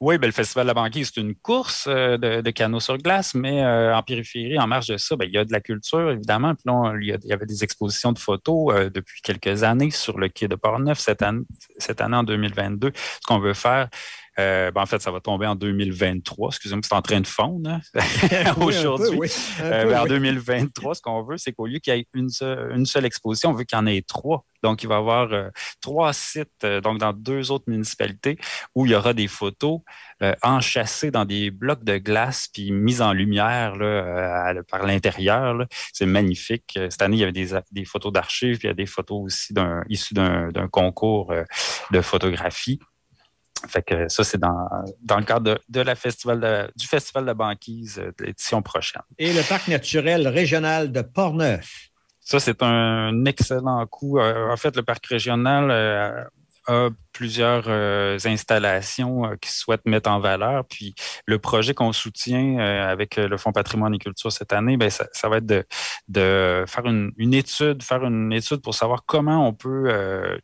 [0.00, 3.34] Oui, bien, le Festival de la banquise, c'est une course euh, de, de sur glace,
[3.34, 6.12] mais euh, en périphérie, en marge de ça, bien, il y a de la culture,
[6.12, 6.54] évidemment.
[6.54, 10.48] Puis là, il y avait des expositions de photos depuis quelques années sur le quai
[10.48, 11.44] de Portneuf cette année,
[11.78, 12.92] cette année en 2022.
[12.94, 13.88] Ce qu'on veut faire,
[14.40, 16.48] euh, ben, en fait, ça va tomber en 2023.
[16.48, 17.80] Excusez-moi, c'est en train de fondre hein,
[18.60, 19.30] aujourd'hui.
[19.60, 23.04] Euh, ben, en 2023, ce qu'on veut, c'est qu'au lieu qu'il y ait une seule,
[23.04, 24.44] exposition, on veut qu'il y en ait trois.
[24.62, 25.48] Donc, il va y avoir euh,
[25.80, 28.38] trois sites, donc dans deux autres municipalités,
[28.74, 29.80] où il y aura des photos
[30.42, 33.72] enchâssées dans des blocs de glace puis mises en lumière
[34.68, 35.64] par l'intérieur.
[35.94, 36.78] C'est magnifique.
[36.90, 39.54] Cette année, il y avait des, photos d'archives, puis il y a des photos aussi
[39.88, 41.32] issues d'un concours
[41.90, 42.80] de photographie.
[43.68, 44.68] Fait que ça, c'est dans,
[45.02, 49.02] dans le cadre de, la festival du Festival de banquise de l'édition prochaine.
[49.18, 51.90] Et le parc naturel régional de Portneuf.
[52.20, 54.18] Ça, c'est un excellent coup.
[54.18, 56.24] Euh, en fait, le parc régional euh,
[56.66, 60.64] a plusieurs euh, installations euh, qui souhaitent mettre en valeur.
[60.66, 60.94] Puis
[61.26, 65.28] le projet qu'on soutient euh, avec le Fonds patrimoine et culture cette année, ben ça,
[65.28, 65.64] va être de,
[66.08, 69.90] de faire une, une, étude, faire une étude pour savoir comment on peut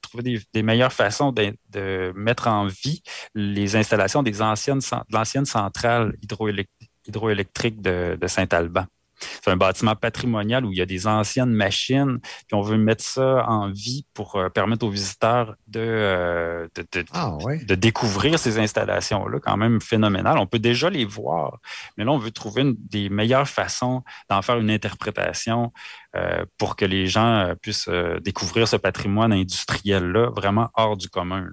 [0.02, 3.02] trouver des, meilleures façons de, de, mettre en vie
[3.34, 8.86] les installations des anciennes, de l'ancienne centrale hydroélectrique de, de Saint-Alban.
[9.18, 13.04] C'est un bâtiment patrimonial où il y a des anciennes machines, puis on veut mettre
[13.04, 16.68] ça en vie pour euh, permettre aux visiteurs de, euh,
[17.12, 20.38] ah, de, découvrir ces installations-là, quand même phénoménales.
[20.38, 21.60] On peut déjà les voir,
[21.96, 25.72] mais là, on veut trouver des meilleures façons d'en faire une interprétation
[26.14, 27.88] euh, pour que les gens puissent
[28.22, 31.46] découvrir ce patrimoine industriel-là vraiment hors du commun.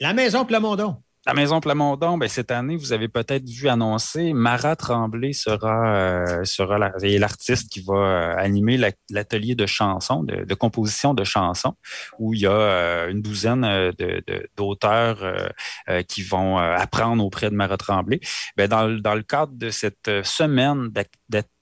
[0.00, 1.02] La maison Plamondon.
[1.26, 6.44] La Maison Plamondon, ben, cette année, vous avez peut-être vu annoncer, Marat Tremblay sera, euh,
[6.44, 8.76] sera l'artiste qui va euh, animer
[9.08, 11.76] l'atelier de chansons, de, composition de chansons,
[12.18, 13.92] où il y a euh, une douzaine
[14.54, 15.24] d'auteurs
[16.08, 18.20] qui vont apprendre auprès de Marat Tremblay.
[18.58, 20.90] Ben, dans, dans le cadre de cette semaine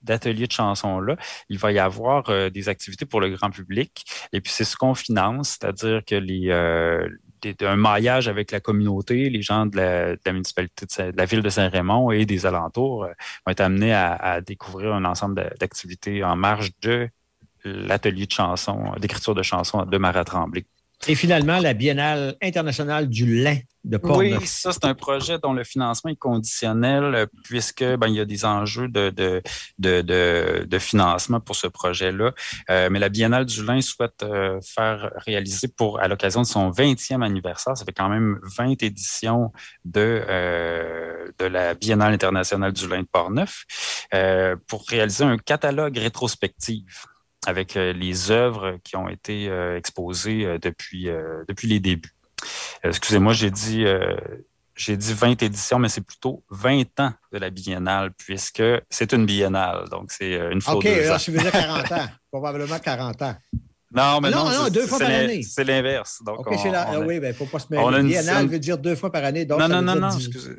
[0.01, 1.15] d'atelier de chansons-là,
[1.47, 4.03] il va y avoir des activités pour le grand public.
[4.33, 6.51] Et puis, c'est ce qu'on finance, c'est-à-dire que les,
[7.61, 12.11] un maillage avec la communauté, les gens de la, municipalité de, la ville de Saint-Raymond
[12.11, 13.13] et des alentours euh,
[13.45, 17.09] vont être amenés à, découvrir un ensemble d'activités en marge de
[17.63, 20.65] l'atelier de chansons, d'écriture de chansons de Marat Tremblay.
[21.07, 23.57] Et finalement, la Biennale internationale du lin
[24.03, 28.19] oui, ça, c'est un projet dont le financement est conditionnel euh, puisque ben, il y
[28.19, 29.41] a des enjeux de, de,
[29.77, 32.31] de, de, financement pour ce projet-là.
[32.69, 36.69] Euh, mais la Biennale du Lin souhaite euh, faire réaliser pour à l'occasion de son
[36.71, 39.51] 20e anniversaire, ça fait quand même 20 éditions
[39.83, 40.23] de,
[41.37, 43.65] de la Biennale internationale du Lin de Portneuf,
[44.67, 47.05] pour réaliser un catalogue rétrospectif
[47.45, 51.09] avec les œuvres qui ont été exposées depuis,
[51.47, 52.13] depuis les débuts.
[52.85, 54.15] Euh, excusez-moi, j'ai dit, euh,
[54.75, 59.25] j'ai dit 20 éditions, mais c'est plutôt 20 ans de la biennale, puisque c'est une
[59.25, 59.87] biennale.
[59.89, 62.07] Donc, c'est euh, une fois OK, alors, je veux dire 40 ans.
[62.31, 63.35] Probablement 40 ans.
[63.95, 65.43] Non, mais non, non, deux fois par année.
[65.43, 66.21] C'est l'inverse.
[66.25, 66.99] OK, c'est la...
[66.99, 68.03] oui, il ben, ne faut pas se mêler.
[68.03, 69.45] Biennale veut dire deux fois par année.
[69.45, 70.09] Donc non, non, non, non,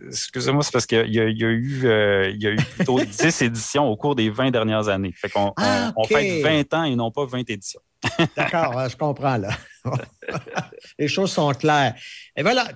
[0.08, 3.96] excusez-moi, c'est parce qu'il y, a, eu, il y a eu plutôt 10 éditions au
[3.96, 5.12] cours des 20 dernières années.
[5.16, 7.80] Fait qu'on ah, on, fait 20 ans et non pas 20 éditions.
[8.36, 9.50] D'accord, je comprends là.
[10.98, 11.94] Les choses sont claires.
[12.36, 12.68] Et voilà,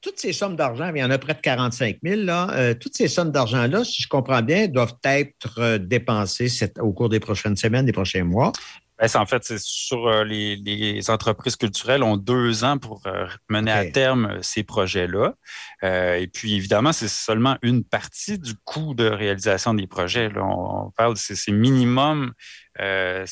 [0.00, 2.96] toutes ces sommes d'argent, il y en a près de 45 000, là, euh, toutes
[2.96, 6.48] ces sommes d'argent-là, si je comprends bien, doivent être euh, dépensées
[6.80, 8.52] au cours des prochaines semaines, des prochains mois.
[8.98, 13.70] Ben, en fait, c'est sur euh, les, entreprises culturelles ont deux ans pour euh, mener
[13.70, 15.34] à terme euh, ces projets-là.
[15.82, 20.30] et puis, évidemment, c'est seulement une partie du coût de réalisation des projets.
[20.30, 20.42] Là.
[20.44, 22.32] On, parle, c'est minimum,
[22.78, 23.26] le,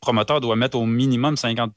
[0.00, 1.72] promoteur doit mettre au minimum 50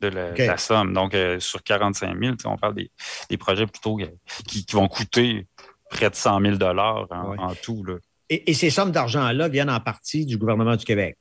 [0.00, 0.92] de la, somme.
[0.92, 3.98] Donc, sur 45 000, on parle des, projets plutôt
[4.46, 5.46] qui, vont coûter
[5.88, 7.82] près de 100 000 en, en tout.
[7.84, 7.94] Là.
[8.28, 11.16] et ces sommes d'argent-là viennent en partie du gouvernement du Québec?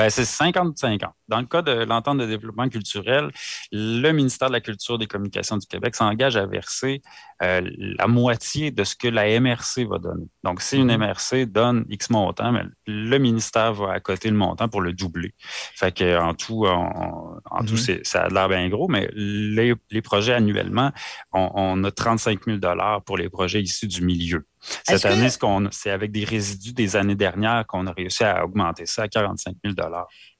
[0.00, 1.10] Ben, c'est 50-50.
[1.28, 3.30] Dans le cas de l'entente de développement culturel,
[3.70, 7.02] le ministère de la Culture et des Communications du Québec s'engage à verser
[7.42, 10.24] euh, la moitié de ce que la MRC va donner.
[10.42, 11.44] Donc, si une MRC mhm.
[11.44, 15.34] donne X montant, mais le ministère va accoter le montant pour le doubler.
[15.74, 18.00] Fait que en tout, en, tout, mhm.
[18.02, 20.92] ça a l'air bien gros, mais les, projets annuellement,
[21.34, 22.58] on, a 35 000
[23.04, 24.46] pour les projets issus du milieu.
[24.60, 25.28] Cette année,
[25.70, 29.56] c'est avec des résidus des années dernières qu'on a réussi à augmenter ça à 45
[29.64, 29.76] 000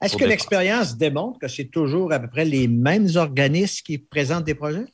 [0.02, 4.44] Est-ce que l'expérience démontre que c'est toujours à peu près les mêmes organismes qui présentent
[4.44, 4.87] des projets?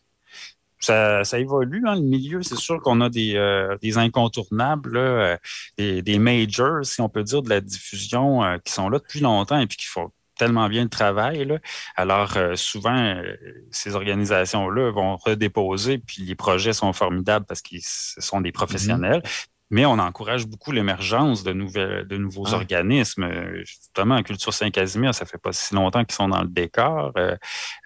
[0.79, 2.43] Ça, évolue, hein, le milieu.
[2.43, 5.37] C'est sûr qu'on a des, euh, incontournables, euh,
[5.79, 9.59] des, majors, si on peut dire, de la diffusion euh, qui sont là depuis longtemps
[9.59, 11.47] et puis qui font tellement bien le travail.
[11.97, 13.23] Alors, souvent,
[13.71, 19.21] ces organisations-là vont redéposer, puis les projets sont formidables parce qu'ils sont des professionnels.
[19.21, 21.53] Mm-hmm mais on encourage beaucoup l'émergence de,
[22.03, 23.29] de nouveaux organismes.
[23.65, 27.13] Justement, Culture Saint-Casimir, ça fait pas si longtemps qu'ils sont dans le décor.
[27.17, 27.37] Euh,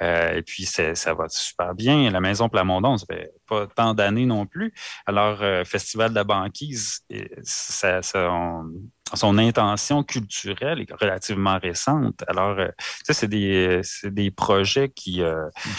[0.03, 2.11] euh, et puis, ça va super bien.
[2.11, 4.75] La Maison Plamondon, ça fait pas tant d'années non plus.
[5.07, 7.01] Alors, euh, Festival de la banquise,
[7.43, 8.03] ça,
[9.15, 12.23] son intention culturelle est relativement récente.
[12.29, 12.59] Alors,
[13.05, 15.23] ça, c'est des, des projets qui,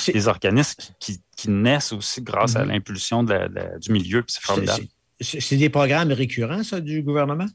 [0.07, 2.67] des organismes qui, qui, naissent aussi grâce à mm-hmm.
[2.67, 4.23] l'impulsion du milieu.
[4.27, 4.85] C'est formidable.
[5.21, 7.47] C'est des programmes récurrents, ça, du gouvernement?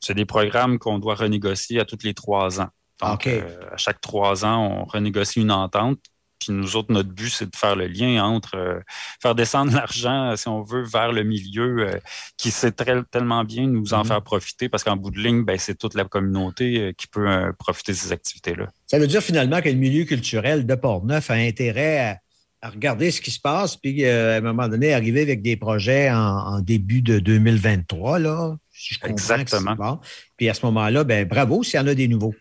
[0.00, 2.68] C'est des programmes qu'on doit renégocier à tous les trois ans.
[3.00, 5.98] Donc, euh, à chaque trois ans, on renégocie une entente.
[6.44, 8.80] Puis nous autres, notre but, c'est de faire le lien entre euh,
[9.20, 11.98] faire descendre l'argent, si on veut, vers le milieu euh,
[12.36, 14.06] qui sait très, tellement bien nous en mm-hmm.
[14.06, 17.92] faire profiter parce qu'en bout de ligne, ben, c'est toute la communauté qui peut profiter
[17.92, 18.68] de ces activités-là.
[18.86, 22.18] Ça veut dire finalement que le milieu culturel de Port-Neuf a intérêt à
[22.62, 25.56] à regarder ce qui se passe, puis euh, à un moment donné, arriver avec des
[25.56, 30.00] projets en, début de 2023, là, si je Exactement.
[30.36, 32.34] Puis à ce moment-là, ben, bravo s'il y en a des nouveaux.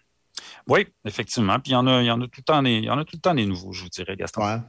[0.67, 1.59] Oui, effectivement.
[1.59, 3.05] Puis il y en a, y en a tout le temps des, y en a
[3.05, 4.61] tout le temps des nouveaux, je vous dirais, Gaston.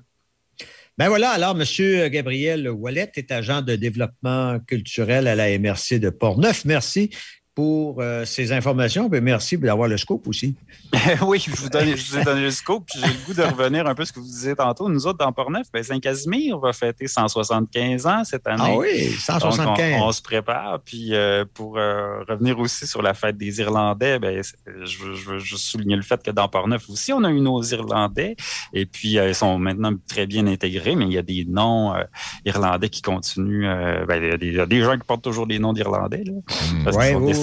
[0.99, 2.09] Ben voilà, alors, M.
[2.11, 6.65] Gabriel Wallet est agent de développement culturel à la MRC de Portneuf.
[6.67, 7.11] Merci
[7.55, 9.11] pour euh, ces informations.
[9.11, 10.55] Merci d'avoir le scope aussi.
[11.23, 12.85] oui, je vous, ai donné le scope.
[12.95, 14.89] J'ai le goût de revenir un peu à ce que vous disiez tantôt.
[14.89, 18.63] Nous autres, dans Portneuf, ben, Saint-Casimir va fêter 175 ans cette année.
[18.65, 20.01] Ah oui, 175.
[20.03, 20.81] on, se prépare.
[20.81, 24.43] Puis euh, pour euh, revenir aussi sur la fête des Irlandais, ben,
[24.85, 28.35] je, veux juste souligner le fait que dans Portneuf aussi, on a eu nos Irlandais.
[28.73, 31.93] Et puis, ils sont maintenant très bien intégrés, mais il y a des noms
[32.47, 33.67] irlandais qui continuent.
[34.07, 36.25] Ben, il, y a des, gens qui portent toujours des noms d'Irlandais.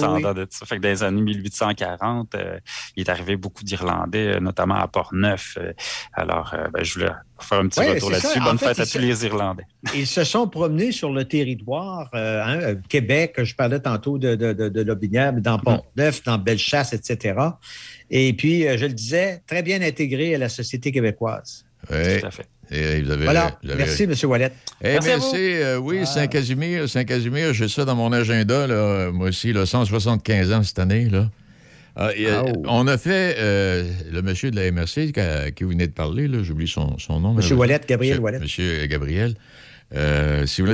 [0.08, 0.66] Oui, de ça.
[0.66, 2.58] Fait que dans les années 1840, euh,
[2.96, 5.58] il est arrivé beaucoup d'Irlandais, euh, notamment à Port-Neuf.
[5.58, 5.72] Euh,
[6.12, 7.10] alors, ben, je voulais
[7.40, 8.40] faire un petit retour là-dessus.
[8.40, 9.66] Bonne fête à tous les Irlandais.
[9.94, 14.82] Ils se sont promenés sur le territoire, hein, Québec, je parlais tantôt de, de, de,
[14.82, 15.62] Lobinière, dans mm-hmm.
[15.62, 17.38] Port-Neuf, dans Bellechasse, etc.
[18.10, 21.64] Et puis, je le disais, très bien intégré à la société québécoise.
[21.90, 22.20] Oui.
[22.20, 22.48] Tout à fait.
[22.70, 23.58] Et vous avez, voilà.
[23.64, 24.14] merci, M.
[24.24, 24.52] Wallet.
[24.82, 29.66] Eh merci, euh, oui, Saint-Casimir, Saint-Casimir, j'ai ça dans mon agenda, là, moi aussi, là,
[29.66, 31.08] 175 ans cette année.
[31.10, 31.28] Là.
[31.96, 32.10] Ah,
[32.46, 32.52] oh.
[32.66, 35.12] On a fait le monsieur de la MRC
[35.56, 37.34] qui, vous venait de parler, j'oublie son, son, nom.
[37.34, 38.38] Monsieur Wallet, Gabriel Wallet.
[38.38, 39.34] Monsieur Gabriel.
[40.46, 40.72] si, vous,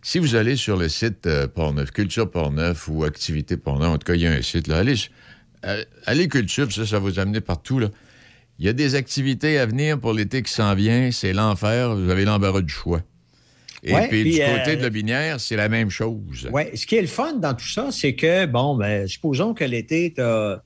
[0.00, 4.14] si vous allez sur le site Portneuf, Culture Portneuf ou Activité Portneuf, en tout cas,
[4.14, 4.96] il y a un site, là, allez,
[6.06, 7.80] allez Culture, ça, ça va vous amener partout.
[7.80, 7.88] Là.
[8.58, 11.10] Il y a des activités à venir pour l'été qui s'en vient.
[11.10, 11.94] C'est l'enfer.
[11.94, 13.00] Vous avez l'embarras du choix.
[13.82, 16.48] Et puis, du côté euh, de la binière, c'est la même chose.
[16.52, 16.62] Oui.
[16.74, 20.14] Ce qui est le fun dans tout ça, c'est que, bon, ben, supposons que l'été,
[20.14, 20.62] tu as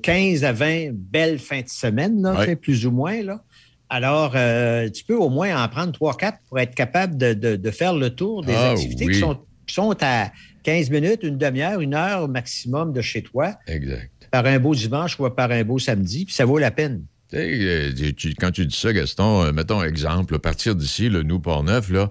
[0.00, 3.20] 15 à 20 belles fins de semaine, là, plus ou moins.
[3.20, 3.42] Là.
[3.88, 8.10] Alors, euh, tu peux au moins en prendre 3-4 pour être capable de, faire le
[8.10, 10.30] tour des ah activités qui, sont, qui sont à
[10.62, 13.56] 15 minutes, une demi-heure, une heure au maximum de chez toi.
[13.66, 17.02] Exact par un beau dimanche ou par un beau samedi, puis ça vaut la peine.
[17.34, 17.92] Euh,
[18.38, 22.10] quand tu dis ça, Gaston, euh, mettons exemple, partir d'ici, le nous Port-Neuf, là,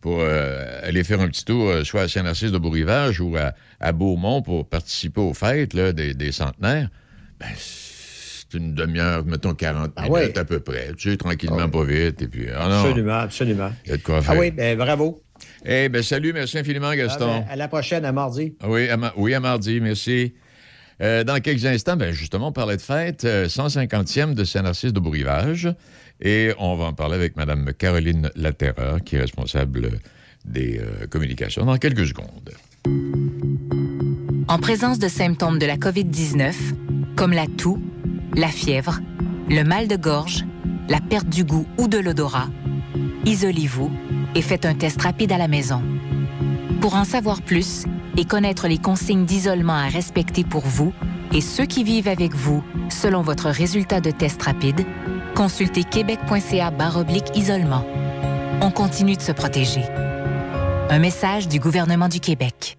[0.00, 4.42] pour euh, aller faire un petit tour, soit à Saint-Narcisse de Beau-Rivage ou à, Beaumont
[4.42, 6.88] pour participer aux fêtes des, centenaires,
[7.38, 10.92] ben, c'est une demi-heure, mettons 40 ah minutes à peu près.
[10.96, 12.22] Tu sais, tranquillement, ah pas vite.
[12.22, 13.70] Et puis, ah absolument, absolument.
[13.84, 14.34] Il y a de quoi faire.
[14.36, 15.22] Ah oui, ben, bravo.
[15.64, 17.40] Eh bien, salut, merci infiniment, Gaston.
[17.40, 18.54] Ben, à la prochaine, à mardi.
[18.66, 20.34] oui, oui, à mardi, merci.
[21.02, 25.00] Euh, dans quelques instants, ben justement, on parlait de fête, 150e euh, de Saint-Narcisse de
[25.00, 25.68] Bourrivage.
[26.20, 29.90] Et on va en parler avec Mme Caroline Laterra, qui est responsable
[30.44, 32.50] des euh, communications, dans quelques secondes.
[34.48, 36.54] En présence de symptômes de la COVID-19,
[37.16, 37.82] comme la toux,
[38.34, 39.00] la fièvre,
[39.50, 40.44] le mal de gorge,
[40.88, 42.48] la perte du goût ou de l'odorat,
[43.26, 43.90] isolez-vous
[44.34, 45.82] et faites un test rapide à la maison.
[46.80, 47.84] Pour en savoir plus,
[48.16, 50.92] et connaître les consignes d'isolement à respecter pour vous
[51.32, 54.86] et ceux qui vivent avec vous selon votre résultat de test rapide,
[55.34, 56.72] consultez québec.ca
[57.34, 57.84] isolement.
[58.62, 59.82] On continue de se protéger.
[60.88, 62.78] Un message du gouvernement du Québec.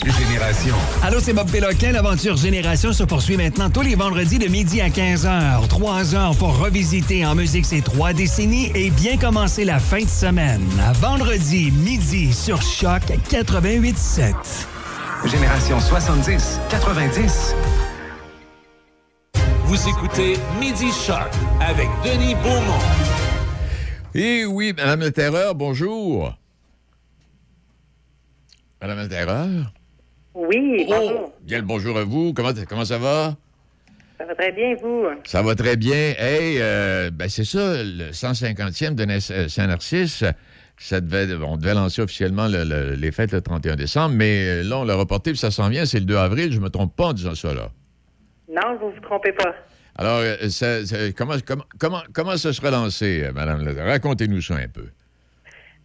[0.00, 0.74] Génération.
[1.02, 1.92] Allô, c'est Bob Péloquin.
[1.92, 5.68] L'aventure Génération se poursuit maintenant tous les vendredis de midi à 15h.
[5.68, 10.08] Trois heures pour revisiter en musique ces trois décennies et bien commencer la fin de
[10.08, 10.66] semaine.
[10.84, 14.34] À vendredi, midi, sur Choc 88.7.
[15.30, 17.54] Génération 70, 90.
[19.64, 22.82] Vous écoutez Midi Choc avec Denis Beaumont.
[24.14, 26.36] Eh oui, Madame le Terreur, bonjour.
[28.80, 29.72] Madame le Terreur?
[30.34, 31.32] Oui, oh, bonjour.
[31.42, 32.32] Bien le bonjour à vous.
[32.32, 33.36] Comment, comment ça va?
[34.18, 35.04] Ça va très bien, vous?
[35.24, 36.14] Ça va très bien.
[36.16, 40.24] Hey, euh, ben c'est ça, le 150e de euh, Saint-Narcisse.
[40.78, 44.84] Ça devait, on devait lancer officiellement les fêtes le 31 décembre, mais euh, là, on
[44.84, 46.50] l'a reporté, puis ça s'en vient, c'est le 2 avril.
[46.50, 47.70] Je ne me trompe pas en disant ça, là.
[48.48, 49.54] Non, vous ne vous trompez pas.
[49.96, 50.22] Alors,
[51.16, 53.68] comment, comment, comment, comment ça sera lancé, Madame?
[53.78, 54.86] Racontez-nous ça un peu.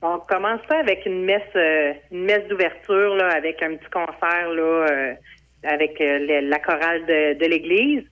[0.01, 4.49] On commence ça avec une messe, euh, une messe d'ouverture là, avec un petit concert
[4.49, 5.13] là, euh,
[5.63, 8.03] avec euh, la chorale de, l'église.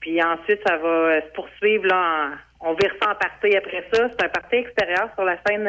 [0.00, 2.30] Puis ensuite, ça va se poursuivre là.
[2.60, 4.08] on vire ça en partie après ça.
[4.10, 5.64] C'est un party extérieur sur la scène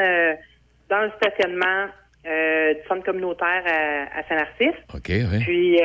[0.89, 1.87] dans le stationnement
[2.25, 4.81] du centre communautaire à, Saint-Narcisse.
[4.93, 5.39] OK, oui.
[5.45, 5.79] Puis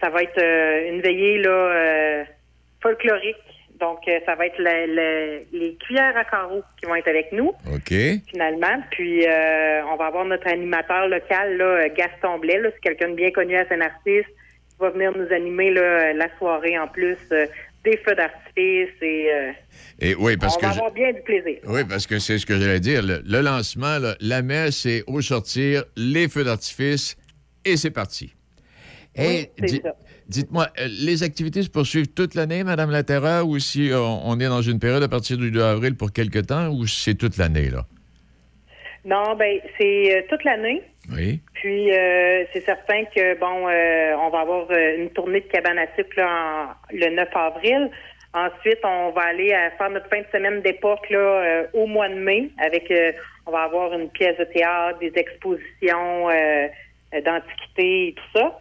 [0.00, 0.42] ça va être
[0.88, 2.24] une veillée là
[2.82, 3.36] folklorique
[3.80, 7.48] donc, euh, ça va être les cuillères à carreaux qui vont être avec nous.
[7.74, 7.94] OK.
[8.28, 8.82] Finalement.
[8.90, 12.60] Puis, euh, on va avoir notre animateur local, là, Gaston Blais.
[12.62, 16.88] C'est quelqu'un de bien connu à Saint-Narcisse qui va venir nous animer la soirée en
[16.88, 17.18] plus.
[17.32, 17.46] Euh,
[17.82, 21.60] des feux d'artifice et, oui, parce on va avoir bien du plaisir.
[21.64, 23.02] Oui, parce que c'est ce que j'allais dire.
[23.02, 27.16] Le, lancement, la messe, c'est au sortir les feux d'artifice
[27.64, 28.34] et c'est parti.
[29.16, 29.94] Oui, c'est ça.
[30.30, 34.46] Dites-moi, euh, les activités se poursuivent toute l'année, Madame Laterra, ou si euh, on est
[34.46, 37.68] dans une période à partir du 2 avril pour quelque temps, ou c'est toute l'année,
[37.68, 37.80] là?
[39.04, 40.82] Non, ben c'est euh, toute l'année.
[41.10, 41.40] Oui.
[41.54, 41.90] Puis
[42.52, 46.20] c'est certain que bon, on va avoir une tournée de cabane à sucre
[46.92, 47.90] le 9 avril.
[48.32, 52.50] Ensuite, on va aller faire notre fin de semaine d'époque là au mois de mai
[52.58, 52.92] avec
[53.46, 56.28] on va avoir une pièce de théâtre, des expositions
[57.12, 58.60] d'antiquité et tout ça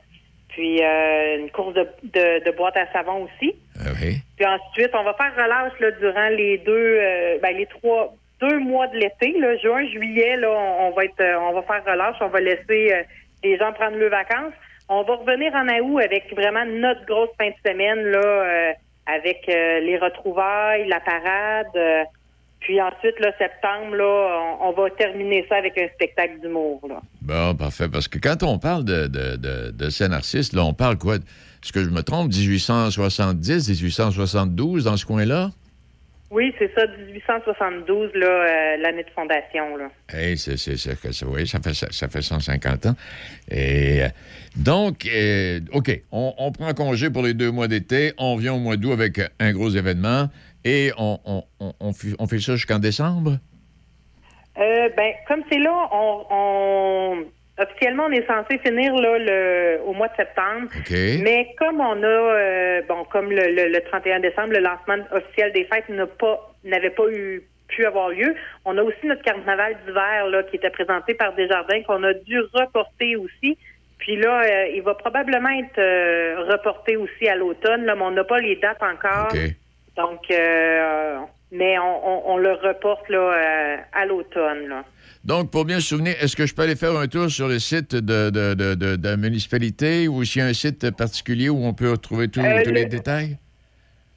[0.49, 3.55] puis euh, une course de, de, boîte à savon aussi.
[3.79, 8.13] Ah puis ensuite, on va faire relâche là, durant les deux, euh, ben, les trois,
[8.41, 11.83] deux mois de l'été, là, juin, juillet, là, on, va être, euh, on va faire
[11.85, 13.05] relâche, on va laisser
[13.43, 14.53] les gens prendre leurs vacances.
[14.89, 18.73] On va revenir en août avec vraiment notre grosse fin de semaine là,
[19.05, 22.07] avec les retrouvailles, la parade.
[22.59, 26.81] Puis ensuite, là, septembre, là, on, va terminer ça avec un spectacle d'humour.
[27.21, 27.87] Bon, parfait.
[27.89, 31.15] Parce que quand on parle de, de, de, de Saint-Narcisse, là, on parle quoi?
[31.15, 32.31] Est-ce que je me trompe?
[32.33, 35.51] 1870, 1872, dans ce coin-là?
[36.31, 39.75] Oui, c'est ça, 1872, là, euh, l'année de fondation.
[39.77, 39.89] Là.
[40.13, 42.95] Hey, c'est, c'est, c'est- c'est- oui, ça fait, ça, ça fait 150 ans.
[43.49, 44.07] Et euh,
[44.55, 48.59] donc, euh, OK, on, on prend congé pour les deux mois d'été, on vient au
[48.59, 50.27] mois d'août avec un gros événement
[50.69, 53.37] et on, on, on, on fait, ça jusqu'en décembre?
[54.57, 57.25] Euh, ben, comme c'est là, on,
[57.57, 60.67] officiellement on est censé finir là le au mois de septembre.
[61.23, 65.53] Mais comme on a euh, bon, comme le, le, le 31 décembre, le lancement officiel
[65.53, 68.35] des fêtes n'a pas n'avait pas eu pu avoir lieu.
[68.65, 72.39] On a aussi notre carnaval d'hiver là qui était présenté par Desjardins qu'on a dû
[72.53, 73.57] reporter aussi.
[73.99, 78.11] Puis là, euh, il va probablement être euh, reporté aussi à l'automne, là, mais on
[78.11, 79.31] n'a pas les dates encore.
[79.99, 81.17] Donc, euh,
[81.51, 84.67] mais on, on, on le reporte là, euh, à l'automne.
[84.69, 84.83] Là.
[85.25, 87.59] Donc, pour bien se souvenir, est-ce que je peux aller faire un tour sur le
[87.59, 91.49] site de, de, de, de- de la municipalité ou s'il y a un site particulier
[91.49, 93.37] où on peut retrouver tous Euh, tous les le- détails?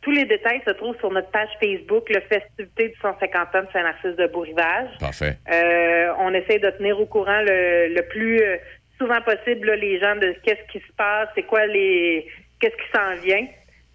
[0.03, 3.69] Tous les détails se trouvent sur notre page Facebook, le Festivité du 150 ans de
[3.73, 4.89] Saint-Narcisse de Beau-Rivage.
[5.01, 5.39] Parfait.
[5.53, 8.57] Euh, on essaie de tenir au courant le, le plus euh,
[8.99, 12.27] souvent possible là, les gens de qu'est-ce qui se passe, c'est quoi les
[12.61, 13.47] qu'est-ce qui s'en vient.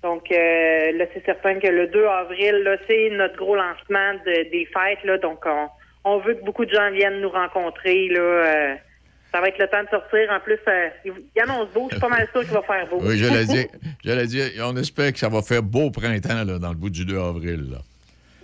[0.08, 4.50] Donc euh, là, c'est certain que le 2 avril, là, c'est notre gros lancement de-
[4.56, 5.04] des fêtes.
[5.04, 5.68] Là, donc on,
[6.06, 8.08] on veut que beaucoup de gens viennent nous rencontrer.
[8.08, 8.76] Là, euh,
[9.34, 10.30] ça va être le temps de sortir.
[10.32, 11.88] En plus, euh, il il annonce beau.
[11.90, 13.00] Je suis pas mal sûr qu'il va faire beau.
[13.02, 13.68] Oui, je l'ai dit.
[14.06, 14.42] Je l'ai dit.
[14.64, 17.72] On espère que ça va faire beau printemps là, dans le bout du 2 avril.
[17.72, 17.80] là.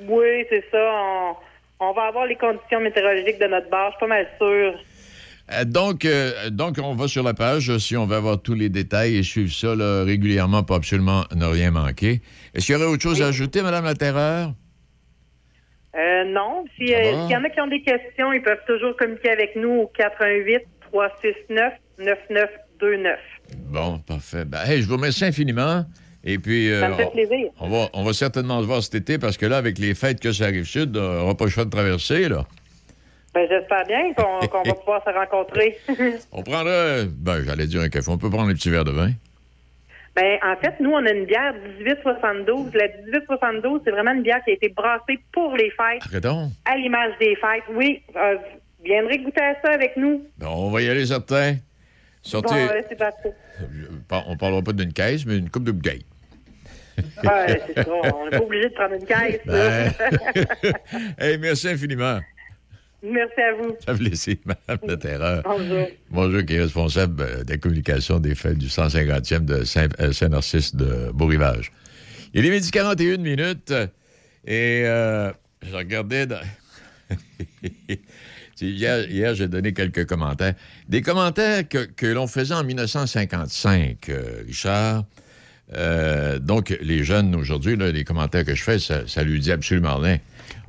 [0.01, 0.83] Oui, c'est ça.
[0.93, 1.35] On,
[1.79, 3.91] on va avoir les conditions météorologiques de notre bar.
[3.91, 4.73] Je suis pas mal sûr.
[5.51, 8.53] Euh, donc, euh, donc, on va sur la page euh, si on veut avoir tous
[8.53, 12.21] les détails et suivre ça là, régulièrement pour absolument ne rien manquer.
[12.53, 14.53] Est-ce qu'il y aurait autre chose à ajouter, Madame la Terreur?
[15.95, 16.63] Euh, non.
[16.77, 17.21] Si, euh, va?
[17.27, 19.87] S'il y en a qui ont des questions, ils peuvent toujours communiquer avec nous au
[19.97, 23.19] 88 369 9929.
[23.67, 24.45] Bon, parfait.
[24.45, 25.85] Ben, hey, je vous remercie infiniment.
[26.23, 27.49] Et puis, Ça me fait on- plaisir.
[27.59, 30.21] On va, on va certainement se voir cet été parce que là, avec les fêtes
[30.21, 32.45] que ça arrive sud, on n'aura pas le choix de traverser, là.
[33.33, 35.77] Ben, J'espère bien qu'on qu'on va pouvoir se rencontrer.
[36.31, 38.09] On prendra, ben, j'allais dire un café.
[38.11, 39.09] On peut prendre un petit verre de vin.
[40.15, 42.73] ben, en fait, nous, on a une bière 1872.
[42.75, 46.51] La 1872, c'est vraiment une bière qui a été brassée pour les fêtes, Arrêtons.
[46.65, 47.63] à l'image des fêtes.
[47.71, 48.35] Oui, euh,
[48.79, 50.23] vous viendrez goûter à ça avec nous.
[50.37, 51.55] Ben, on va y aller certains.
[52.21, 52.53] Sortez.
[52.53, 53.29] Bon, ouais, parti.
[54.29, 56.05] On parlera pas d'une caisse, mais une coupe de bouteilles.
[57.23, 57.89] Ouais, c'est ça.
[57.91, 59.41] On n'est pas obligé de prendre une caisse.
[59.47, 59.91] Ben.
[61.17, 62.19] hey, merci infiniment.
[63.03, 63.75] Merci à vous.
[63.85, 65.43] Ça vous laisser, Madame la Terreur.
[65.43, 65.87] Bonjour.
[66.09, 70.13] Bonjour, qui est responsable euh, de la communication des fêtes du 150e de Saint- euh,
[70.13, 71.71] Saint-Narcisse de Beau-Rivage.
[72.33, 73.73] Il est midi 41 minutes
[74.45, 75.31] et euh,
[75.61, 76.39] je regardais dans...
[78.61, 80.53] Hier, hier, j'ai donné quelques commentaires.
[80.87, 85.03] Des commentaires que, que l'on faisait en 1955, euh, Richard.
[85.75, 89.97] Euh, donc, les jeunes aujourd'hui, les commentaires que je fais, ça, ça lui dit absolument
[89.97, 90.19] rien.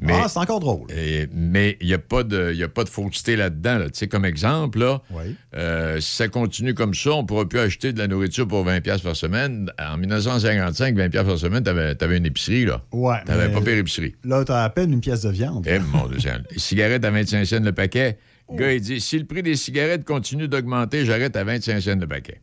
[0.01, 0.91] Mais, Ah, c'est encore drôle.
[0.91, 3.79] et- mais il n'y a, pas de- y a pas de fausseté là-dedans.
[3.79, 3.85] là.
[3.87, 5.37] Tu sais, comme exemple, là, Oui.
[5.57, 8.65] euh, si ça continue comme ça, on ne pourra plus acheter de la nourriture pour
[8.65, 9.71] 20$ piastres par semaine.
[9.79, 12.65] En 1955, 20$ piastres par semaine, tu avais, une épicerie.
[12.67, 12.83] là.
[12.93, 13.17] Ouais.
[13.25, 14.15] Tu n'avais pas pire épicerie.
[14.25, 15.67] Là, t'as à peine une pièce de viande.
[15.69, 16.19] Eh, mon Dieu,
[16.57, 18.19] cigarettes à 25 cents le paquet.
[18.51, 21.99] Le gars, il dit si le prix des cigarettes continue d'augmenter, j'arrête à 25 cents
[21.99, 22.41] le paquet.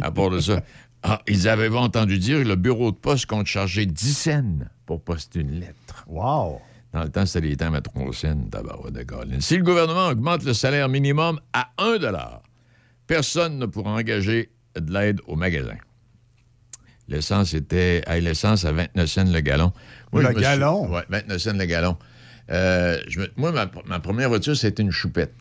[0.00, 0.62] à part de ça.
[1.02, 5.02] Ah, ils avaient entendu dire que le bureau de poste compte charger 10 cents pour
[5.02, 6.04] poster une lettre.
[6.06, 6.60] Wow.
[6.92, 8.36] Dans le temps, c'était les temps à 3 cents.
[8.50, 9.40] tabarouette de Colin.
[9.40, 11.98] Si le gouvernement augmente le salaire minimum à 1
[13.06, 15.76] personne ne pourra engager de l'aide au magasin.
[17.08, 18.02] L'essence était.
[18.06, 19.72] hey, l'essence à 29 cents le gallon.
[20.12, 20.88] Le me suis- gallon?
[20.92, 21.96] Ouais, 29 cents le gallon.
[22.50, 25.34] Euh, je me- moi, ma, ma première voiture, c'était une choupette.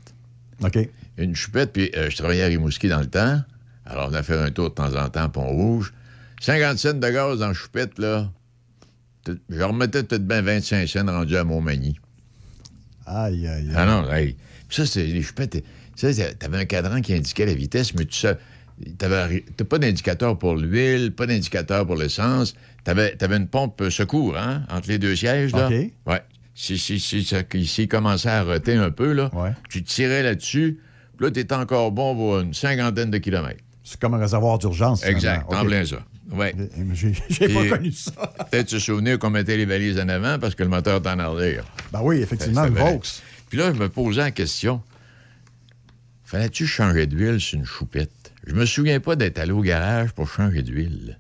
[0.64, 0.78] OK.
[1.18, 3.42] Une choupette, puis euh, je travaillais à Rimouski dans le temps.
[3.90, 5.94] Alors, on a fait un tour de temps en temps à Pont-Rouge.
[6.42, 8.30] 50 cents de gaz dans la choupette, là.
[9.28, 12.00] Je remettais peut-être bien 25 cents rendu à Montmagny.
[13.06, 13.74] Aïe, aïe, aïe.
[13.76, 14.08] Ah non.
[14.10, 14.36] Puis
[14.70, 15.64] ça, c'est les chupettes.
[15.96, 18.38] Tu sais, t'avais un cadran qui indiquait la vitesse, mais tu sais,
[18.98, 22.54] t'avais t'as pas d'indicateur pour l'huile, pas d'indicateur pour l'essence.
[22.84, 25.68] T'avais avais une pompe secours, hein, entre les deux sièges, là.
[25.68, 25.92] OK.
[26.06, 26.22] Ouais.
[26.56, 27.44] Si, si, si, ça-
[27.90, 29.30] commençait à roter un peu, là,
[29.70, 30.80] tu tirais là-dessus,
[31.18, 33.64] puis là, t'étais encore bon pour une cinquantaine de kilomètres.
[33.90, 35.04] C'est comme un réservoir d'urgence.
[35.04, 35.98] Exact, en plein ça.
[36.32, 36.54] Ouais.
[36.94, 38.12] J'ai pas connu ça.
[38.52, 41.18] Peut-être se souvenir qu'on mettait les valises en avant parce que le moteur est en
[41.18, 41.66] arrière?
[41.92, 42.94] Ben oui, effectivement, vrai.
[42.94, 43.02] Vaux.
[43.50, 44.84] Puis là, je me posais la question
[46.24, 48.32] fallait-tu changer d'huile sur une choupette?
[48.46, 51.18] Je me souviens pas d'être allé au garage pour changer d'huile.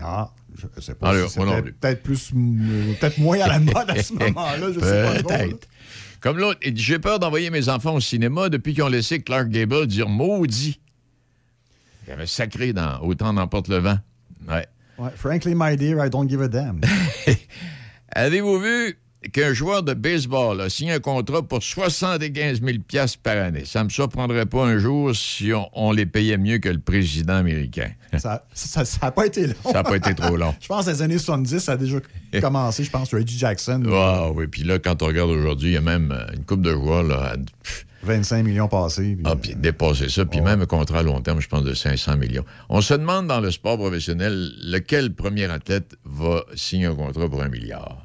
[0.00, 1.28] Ah, je sais pas.
[1.28, 5.68] si peut-être plus, peut-être moins à la mode à ce moment-là, je sais pas Peut-être.
[6.20, 9.86] Comme l'autre, j'ai peur d'envoyer mes enfants au cinéma depuis qu'ils ont laissé Clark Gable
[9.86, 10.80] dire maudit.
[12.06, 13.98] Il avait sacré dans Autant n'emporte le vent.
[14.48, 14.66] Ouais.
[14.98, 15.10] ouais.
[15.16, 16.80] Frankly, my dear, I don't give a damn.
[18.12, 18.98] Avez-vous vu
[19.32, 22.78] qu'un joueur de baseball a signé un contrat pour 75 000
[23.22, 23.64] par année?
[23.64, 27.34] Ça ne me surprendrait pas un jour si on, les payait mieux que le président
[27.34, 27.90] américain.
[28.18, 28.44] Ça
[29.02, 29.54] n'a pas été long.
[29.64, 30.54] Ça n'a pas été trop long.
[30.60, 31.98] je pense que les années 70, ça a déjà
[32.40, 32.84] commencé.
[32.84, 33.82] Je pense Reggie Jackson.
[33.90, 36.62] Ah oui, puis là, quand on regarde aujourd'hui, il y a même euh, une coupe
[36.62, 37.34] de joueurs là,
[38.06, 39.18] 25 millions passés.
[39.24, 40.24] ah, puis dépasser ça.
[40.24, 42.44] Puis même un contrat à long terme, je pense, de 500 millions.
[42.68, 47.42] On se demande dans le sport professionnel lequel premier athlète va signer un contrat pour
[47.42, 47.98] un milliard?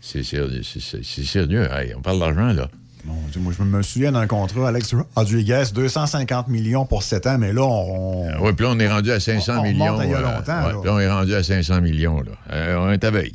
[0.00, 1.68] C'est sérieux.
[1.96, 2.68] on parle d'argent, là.
[3.04, 7.62] moi, je me souviens d'un contrat, Alex Rodriguez, 250 millions pour 7 ans, mais là,
[7.62, 8.28] on.
[8.28, 10.02] Euh, oui, puis là, on est rendu à 500 millions.
[10.02, 12.20] il y a euh, puis là, on est rendu à 500 millions.
[12.20, 12.32] Là.
[12.52, 13.34] Euh, on est à veille.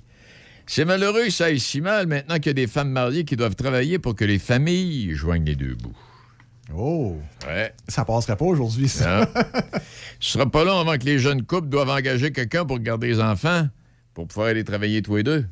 [0.67, 3.35] C'est malheureux que ça aille si mal maintenant qu'il y a des femmes mariées qui
[3.35, 5.95] doivent travailler pour que les familles joignent les deux bouts.
[6.75, 7.17] Oh!
[7.47, 7.73] Ouais.
[7.87, 9.29] Ça passerait pas aujourd'hui, ça.
[10.19, 13.21] Ce sera pas long avant que les jeunes couples doivent engager quelqu'un pour garder les
[13.21, 13.69] enfants
[14.13, 15.45] pour pouvoir aller travailler tous les deux.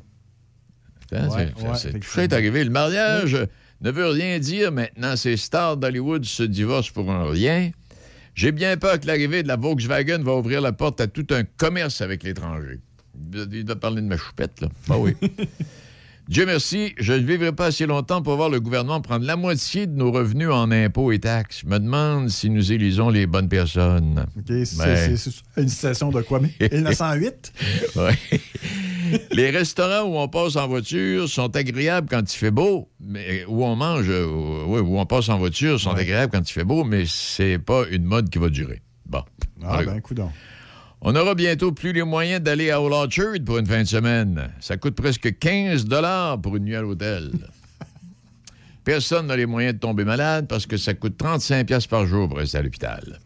[1.10, 2.64] Ça est arrivé.
[2.64, 3.38] Le mariage
[3.80, 5.16] ne veut rien dire maintenant.
[5.16, 7.70] Ces stars d'Hollywood se divorcent pour un rien.
[8.34, 11.44] J'ai bien peur que l'arrivée de la Volkswagen va ouvrir la porte à tout un
[11.44, 12.80] commerce avec l'étranger.
[13.32, 14.68] Il doit parler de ma choupette, là.
[14.88, 15.14] Ben oui.
[16.28, 19.86] Dieu merci, je ne vivrai pas assez longtemps pour voir le gouvernement prendre la moitié
[19.86, 21.60] de nos revenus en impôts et taxes.
[21.62, 24.26] Je me demande si nous élisons les bonnes personnes.
[24.36, 25.16] OK, c'est ben.
[25.56, 26.40] une citation de quoi?
[26.40, 27.52] 1908?
[27.96, 28.40] oui.
[29.30, 33.64] les restaurants où on passe en voiture sont agréables quand il fait beau, mais où
[33.64, 37.04] on mange, euh, où on passe en voiture sont agréables quand il fait beau, mais
[37.06, 38.82] c'est pas une mode qui va durer.
[39.06, 39.22] Bon.
[39.62, 40.32] Ah, ben, coudonc.
[41.02, 44.50] On aura bientôt plus les moyens d'aller à Old Orchard pour une fin de semaine.
[44.60, 45.86] Ça coûte presque 15
[46.42, 47.32] pour une nuit à l'hôtel.
[48.84, 52.38] Personne n'a les moyens de tomber malade parce que ça coûte 35 par jour pour
[52.38, 53.20] rester à l'hôpital.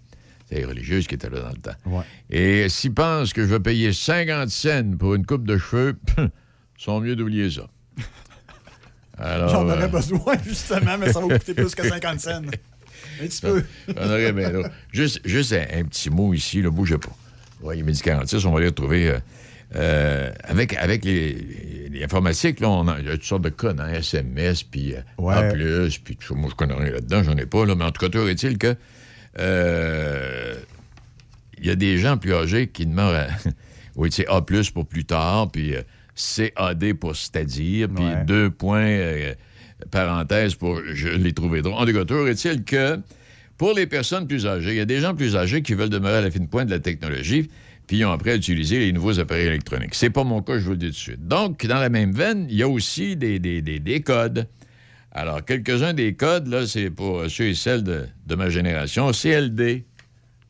[0.48, 2.04] C'est les religieuses qui étaient là dans le temps.
[2.28, 5.96] Et s'ils pensent que je vais payer 50 cents pour une coupe de cheveux,
[6.76, 7.68] sont mieux d'oublier ça.
[9.48, 12.42] J'en aurais euh, besoin, justement, mais ça va coûter plus que 50 cents.
[13.22, 13.62] Un petit peu.
[13.86, 14.62] Bien
[14.92, 17.16] juste un, petit mot ici, ne bougez pas.
[17.62, 19.08] Oui, les médicamentistes, on va les retrouver.
[19.08, 19.18] Euh,
[19.76, 23.50] euh, avec avec les, les informatiques, là, on a, il y a toutes sortes de
[23.50, 25.52] codes, hein, SMS, puis A+,
[26.04, 28.08] puis tout Moi, je connais rien là-dedans, j'en ai pas, là, mais en tout cas,
[28.08, 28.74] toujours est-il que
[29.38, 30.54] euh,
[31.58, 33.28] il y a des gens plus âgés qui demandent à,
[33.94, 34.42] oui, c'est A+,
[34.74, 35.74] pour plus tard, puis
[36.16, 38.98] CAD pour c'est-à-dire, puis deux points,
[39.92, 41.74] parenthèses pour je les trouver drôles.
[41.74, 42.98] En tout cas, toujours est-il que
[43.60, 46.16] pour les personnes plus âgées, il y a des gens plus âgés qui veulent demeurer
[46.16, 47.50] à la fine pointe de la technologie,
[47.86, 49.94] puis ils ont après utilisé les nouveaux appareils électroniques.
[49.94, 51.28] C'est pas mon cas, je vous le dis tout de suite.
[51.28, 54.48] Donc, dans la même veine, il y a aussi des, des, codes.
[55.12, 59.12] Alors, quelques-uns des codes, là, c'est pour ceux et celles de, ma génération.
[59.12, 59.84] CLD,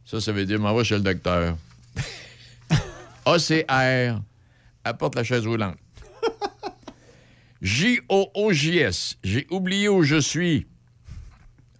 [0.04, 1.56] ça, ça veut dire m'envoie chez le docteur.
[3.26, 4.20] ACR,
[4.84, 5.78] apporte la chaise roulante.
[7.60, 10.68] J-O-O-J-S, j'ai oublié où je suis.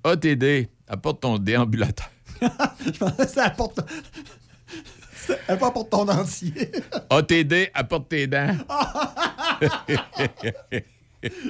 [0.03, 2.11] ATD, apporte ton déambulateur.
[2.41, 3.81] je pensais que ça apporte.
[5.47, 6.53] Elle pas apporte ton dentier.
[7.11, 8.57] ATD, apporte tes dents.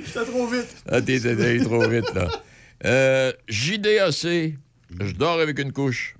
[0.05, 0.85] C'est trop vite.
[0.89, 2.29] ATD, trop vite, là.
[2.85, 4.57] Euh, JDAC,
[5.01, 6.17] je dors avec une couche.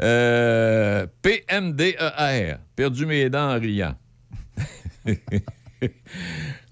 [0.00, 3.96] euh, PMDER, perdu mes dents en riant.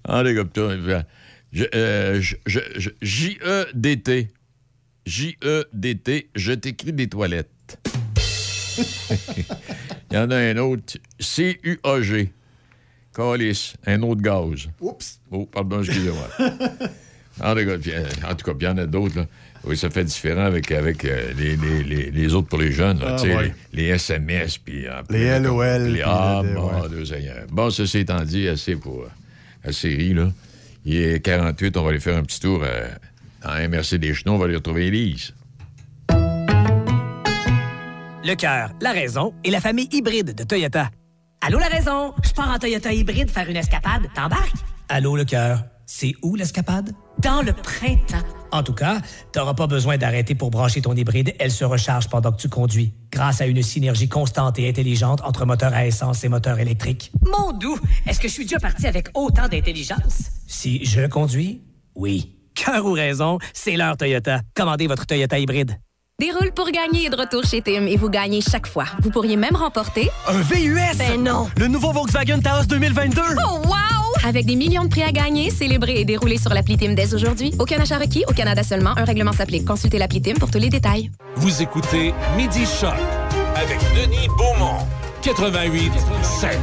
[0.07, 0.69] en décaptant.
[1.55, 2.21] Euh,
[3.01, 4.27] J-E-D-T.
[5.05, 7.49] J-E-D-T, je t'écris des toilettes.
[10.11, 10.97] Il y en a un autre.
[11.19, 12.31] C-U-A-G.
[13.13, 14.69] Calice, un autre gaz.
[14.81, 15.19] Oups.
[15.29, 16.29] Oh, pardon, excusez-moi.
[17.41, 19.27] en, tout cas, il y en a d'autres.
[19.65, 22.99] Oui, ça fait différent avec, avec euh, les, les, les, autres pour les jeunes.
[23.05, 23.17] Ah,
[23.71, 24.85] les, SMS, puis...
[25.11, 25.83] les LOL.
[25.83, 26.71] Les, ah, bon,
[27.51, 29.05] bon, ceci étant dit, assez pour
[29.63, 30.31] la série, là.
[30.85, 32.87] Il est 48, on va aller faire un petit tour euh,
[33.41, 35.33] à MRC des Chenaux, on va aller retrouver Élise.
[38.25, 40.89] Le cœur, la raison et la famille hybride de Toyota.
[41.41, 42.13] Allô, la raison?
[42.23, 44.03] Je pars en Toyota hybride faire une escapade.
[44.15, 44.55] T'embarques?
[44.87, 45.65] Allô, le cœur.
[45.85, 46.93] C'est où l'escapade?
[47.19, 48.42] Dans le printemps.
[48.53, 49.01] En tout cas,
[49.31, 51.33] t'auras pas besoin d'arrêter pour brancher ton hybride.
[51.39, 55.45] Elle se recharge pendant que tu conduis, grâce à une synergie constante et intelligente entre
[55.45, 57.11] moteur à essence et moteur électrique.
[57.25, 60.29] Mon doux, est-ce que je suis déjà parti avec autant d'intelligence?
[60.45, 61.63] Si je conduis,
[61.95, 62.35] oui.
[62.53, 64.41] Cœur ou raison, c'est l'heure Toyota.
[64.55, 65.79] Commandez votre Toyota hybride.
[66.19, 68.85] Déroule pour gagner est de retour chez Tim et vous gagnez chaque fois.
[69.01, 70.11] Vous pourriez même remporter...
[70.27, 70.97] Un VUS!
[70.99, 71.49] Ben non!
[71.57, 73.19] Le nouveau Volkswagen Taos 2022!
[73.49, 74.02] Oh wow!
[74.25, 77.51] Avec des millions de prix à gagner, célébrer et dérouler sur l'appli Tim dès aujourd'hui.
[77.59, 78.91] Aucun achat requis, au Canada seulement.
[78.97, 79.65] Un règlement s'applique.
[79.65, 81.09] Consultez l'appli Tim pour tous les détails.
[81.35, 82.93] Vous écoutez Midi Choc
[83.55, 84.79] avec Denis Beaumont.
[85.21, 85.91] 88
[86.21, 86.57] 7.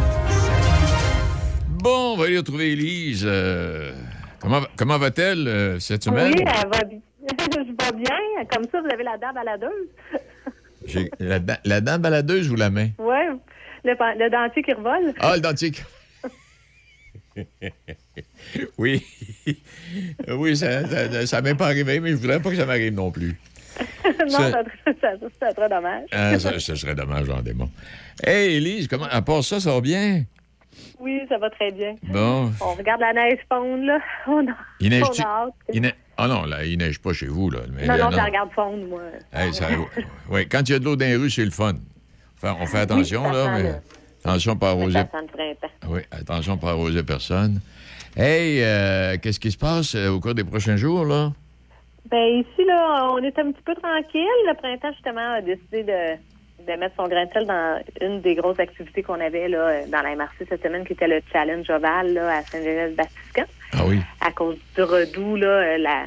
[1.82, 3.24] Bon, on va aller retrouver Élise.
[3.26, 3.92] Euh,
[4.40, 6.32] comment, comment va-t-elle euh, cette semaine?
[6.34, 6.98] Oui, elle va bien.
[7.30, 8.16] Je vais bien.
[8.52, 11.04] Comme ça, vous avez la dent baladeuse.
[11.20, 12.88] La, dent- la dent baladeuse ou la main?
[12.98, 13.16] Oui,
[13.84, 15.14] le, le dentier qui revole.
[15.20, 15.72] Ah, le dentier.
[18.78, 19.04] oui.
[20.28, 23.10] oui, ça ça, ça m'est pas arrivé, mais je voudrais pas que ça m'arrive non
[23.10, 23.38] plus.
[24.04, 24.62] non, Ça-
[25.54, 26.04] serait dommage.
[26.12, 27.70] Ah, ça, ça serait dommage, en démon.
[28.22, 30.24] Hey, Élise, comment, à part ça, ça va bien?
[30.98, 31.96] Oui, ça va très bien.
[32.02, 32.52] Bon.
[32.60, 33.98] On regarde la neige fondre, là.
[34.26, 35.54] On a, Il neige on a hâte.
[35.72, 37.60] Il neige- Ah non, là, il neige pas chez vous, là.
[37.72, 39.02] Mais, non, là, non, je la regarde fondre, moi.
[39.32, 39.68] Hey, ça-
[40.28, 41.74] ouais, quand il y a de l'eau dans les rues, c'est le fun.
[42.36, 43.74] Enfin, on fait attention, là, mais le-
[44.24, 45.04] attention pas arroser.
[45.04, 45.68] Printemps.
[45.88, 47.60] Oui, attention pas arroser personne.
[48.16, 51.32] Hey, euh, qu'est-ce qui se passe euh, au cours des prochains jours, là?
[52.10, 54.20] Ben ici, là, on est un petit peu tranquille.
[54.48, 56.16] Le printemps, justement, a décidé de,
[56.66, 60.02] de mettre son grain de sel dans une des grosses activités qu'on avait là, dans
[60.02, 63.44] la MRC cette semaine, qui était le challenge ovale là, à Saint-Genès-Batiscan.
[63.74, 64.00] Ah oui.
[64.20, 66.06] À cause du redout, là, euh, la,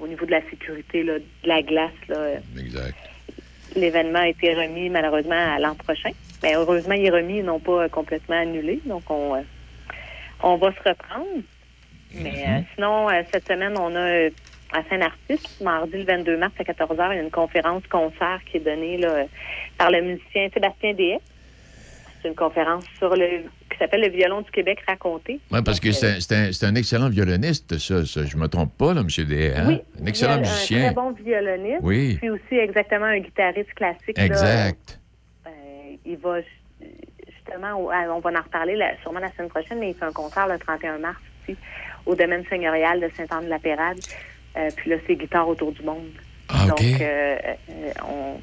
[0.00, 2.94] au niveau de la sécurité, là, de la glace, là, euh, Exact.
[3.74, 6.10] l'événement a été remis malheureusement à l'an prochain.
[6.42, 8.80] Mais heureusement, il est remis et non pas euh, complètement annulé.
[8.84, 9.40] Donc, on, euh,
[10.42, 11.26] on va se reprendre.
[12.14, 14.28] Mais euh, sinon, euh, cette semaine, on a
[14.72, 18.60] à Saint-Narcisse, mardi le 22 mars à 14h, il y a une conférence-concert qui est
[18.60, 19.24] donnée là,
[19.78, 21.20] par le musicien Sébastien Deshaies.
[22.22, 25.38] C'est une conférence sur le qui s'appelle Le violon du Québec raconté.
[25.52, 28.24] Oui, parce que c'est un, un- excellent violoniste, ça, ça.
[28.24, 29.24] Je me trompe pas, là, M.
[29.26, 29.52] Des.
[29.52, 29.64] Hein?
[29.68, 30.78] Oui, un excellent musicien.
[30.78, 31.80] Un très bon violoniste.
[31.82, 32.16] Oui.
[32.18, 34.18] Puis aussi exactement un guitariste classique.
[34.18, 34.98] Exact.
[36.06, 36.86] Il va ju-
[37.34, 37.86] justement, on
[38.20, 41.18] va en reparler sûrement la semaine prochaine, mais il fait un concert le 31 mars
[41.42, 41.56] aussi
[42.06, 43.98] au domaine seigneurial de Saint-Anne-de-la-Pérade.
[44.56, 46.08] Euh, puis là, c'est guitare autour du monde.
[46.48, 46.66] Ah.
[46.68, 47.36] Donc, euh,
[47.70, 48.40] euh, on,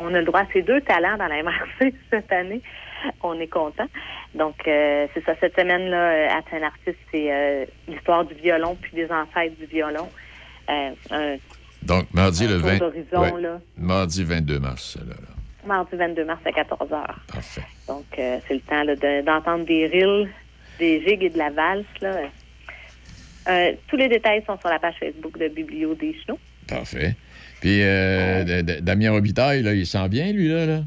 [0.00, 2.60] on a le droit à ces deux talents dans la MRC cette année.
[3.22, 3.86] On est content.
[4.34, 9.56] Donc, euh, c'est ça, cette semaine-là, à Saint-Narcisse, c'est l'histoire du violon puis des ancêtres
[9.58, 10.08] du violon.
[10.68, 11.36] Un
[11.82, 12.78] Donc, mardi un le tour 20.
[12.78, 13.40] d'horizon, ouais.
[13.42, 13.60] là.
[13.76, 15.14] Mardi 22 mars, là.
[15.14, 15.34] là.
[15.66, 17.06] Mardi 22 mars à 14 h.
[17.32, 17.62] Parfait.
[17.86, 20.28] Donc, euh, c'est le temps de- d'entendre des rilles,
[20.78, 21.84] des gigs et de la valse.
[22.00, 22.16] Là.
[23.48, 26.38] Euh, tous les détails sont sur la page Facebook de Biblio des Chenaux.
[26.68, 27.14] Parfait.
[27.60, 30.66] Puis, euh, Damien Robitaille, là, il sent bien, lui, là?
[30.66, 30.80] là?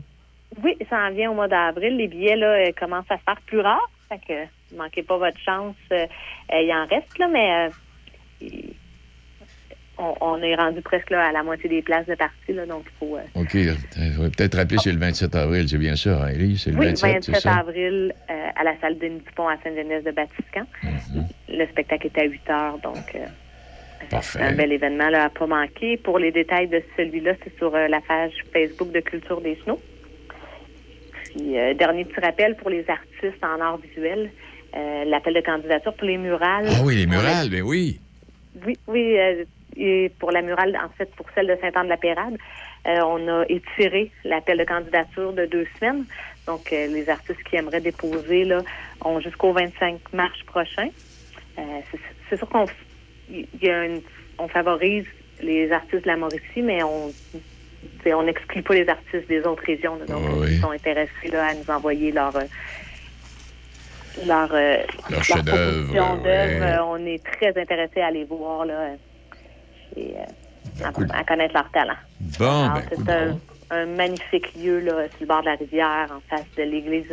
[0.64, 1.98] Oui, ça en vient au mois d'avril.
[1.98, 3.90] Les billets là, euh, commencent à se faire plus rares.
[4.10, 5.76] Fait que ne manquez pas votre chance.
[5.92, 7.70] Il en reste, là, mais
[8.42, 8.74] il-
[10.02, 12.54] on, on est rendu presque là, à la moitié des places de partie.
[12.54, 13.16] Là, donc, il faut.
[13.18, 13.54] euh, OK.
[13.54, 16.34] Il faudrait peut-être rappeler, c'est le 27 avril, c'est bien ça, hein?
[16.58, 17.56] C'est le Oui, 27, c'est 27 ça?
[17.58, 20.66] avril euh, à la salle Denis Dupont à Saint-Genès-de-Batiscan.
[21.50, 23.20] Le spectacle est à 8 heures, donc euh,
[24.22, 25.98] c'est un bel événement là, à pas manquer.
[25.98, 29.80] Pour les détails de celui-là, c'est sur euh, la page Facebook de Culture des Snows.
[31.36, 34.32] Puis, euh, dernier petit rappel pour les artistes en art visuel,
[34.76, 36.66] euh, l'appel de candidature pour les murales.
[36.70, 38.00] Ah oui, les murales, ben oui.
[38.66, 39.16] oui, oui.
[39.82, 42.38] Et pour la murale, en fait, pour celle de Saint-Anne-de-la-Pérade,
[42.88, 46.06] euh, on a étiré l'appel de candidature de deux semaines.
[46.48, 48.64] Donc, euh, les artistes qui aimeraient déposer là,
[49.04, 50.90] ont jusqu'au 25 mars prochain.
[51.58, 51.80] Euh,
[52.30, 52.86] c'est- sûr qu'on f-
[53.28, 54.04] il y a une-
[54.38, 55.06] on favorise
[55.40, 57.14] les artistes de la Mauricie, mais on
[58.06, 59.96] on n'exclut pas les artistes des autres régions.
[59.96, 60.06] là.
[60.06, 60.54] donc, Oui.
[60.56, 62.34] ils sont intéressés là, à nous envoyer leur
[64.24, 64.50] leur,
[65.10, 66.60] Leur chef-d'œuvre, proposition d'œuvre.
[66.62, 66.78] ouais.
[66.86, 68.96] On est très intéressés à les voir là,
[69.98, 70.14] euh, et
[70.84, 71.98] euh, à, à connaître leur talent.
[72.40, 73.38] Bon, ben, c'est un,
[73.72, 77.08] un magnifique lieu là, sur le bord de la rivière, en face de l'église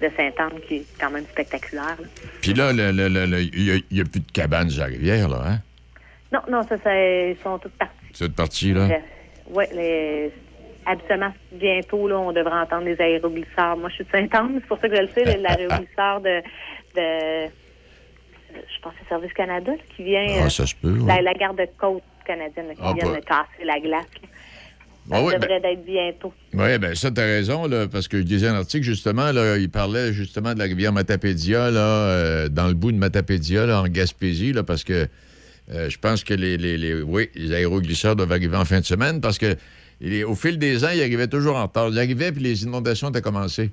[0.00, 1.96] de Sainte-Anne, qui est quand même spectaculaire.
[2.00, 2.06] là.
[2.40, 5.58] Puis là, il n'y a, plus de cabanes sur la rivière, là, hein?
[6.32, 7.94] Non, non, ça, ça, ils sont toutes parties.
[8.12, 8.86] Cette partie, là?
[9.50, 10.30] Oui, les...
[10.84, 13.76] habituellement, bientôt, là, on devrait entendre les aéroglisseurs.
[13.76, 16.42] Moi, je suis de Saint-Anne, c'est pour ça que je le sais, l'aéroglisseur de,
[16.94, 17.50] de.
[18.76, 20.26] Je pense que c'est Service Canada là, qui vient.
[20.40, 21.06] Ah, euh, ça se peut, oui.
[21.06, 24.04] La, la garde-côte canadienne là, qui Ah, vient pas- de casser la glace.
[25.10, 26.34] Ah Ça oui, ben- devrait être bientôt.
[26.52, 29.56] Oui, bien ça, tu as raison, là, parce que je disais un article, justement, là,
[29.56, 33.80] il parlait justement de la rivière Matapédia, là, euh, dans le bout de Matapédia, là,
[33.80, 35.08] en Gaspésie, là, parce que
[35.74, 38.84] euh, je pense que les, les, les- oui, les aéroglisseurs doivent arriver en fin de
[38.84, 39.56] semaine, parce que
[40.02, 41.88] les- au fil des ans, ils arrivaient toujours en retard.
[41.88, 43.70] Ils arrivaient, puis les inondations étaient commencées.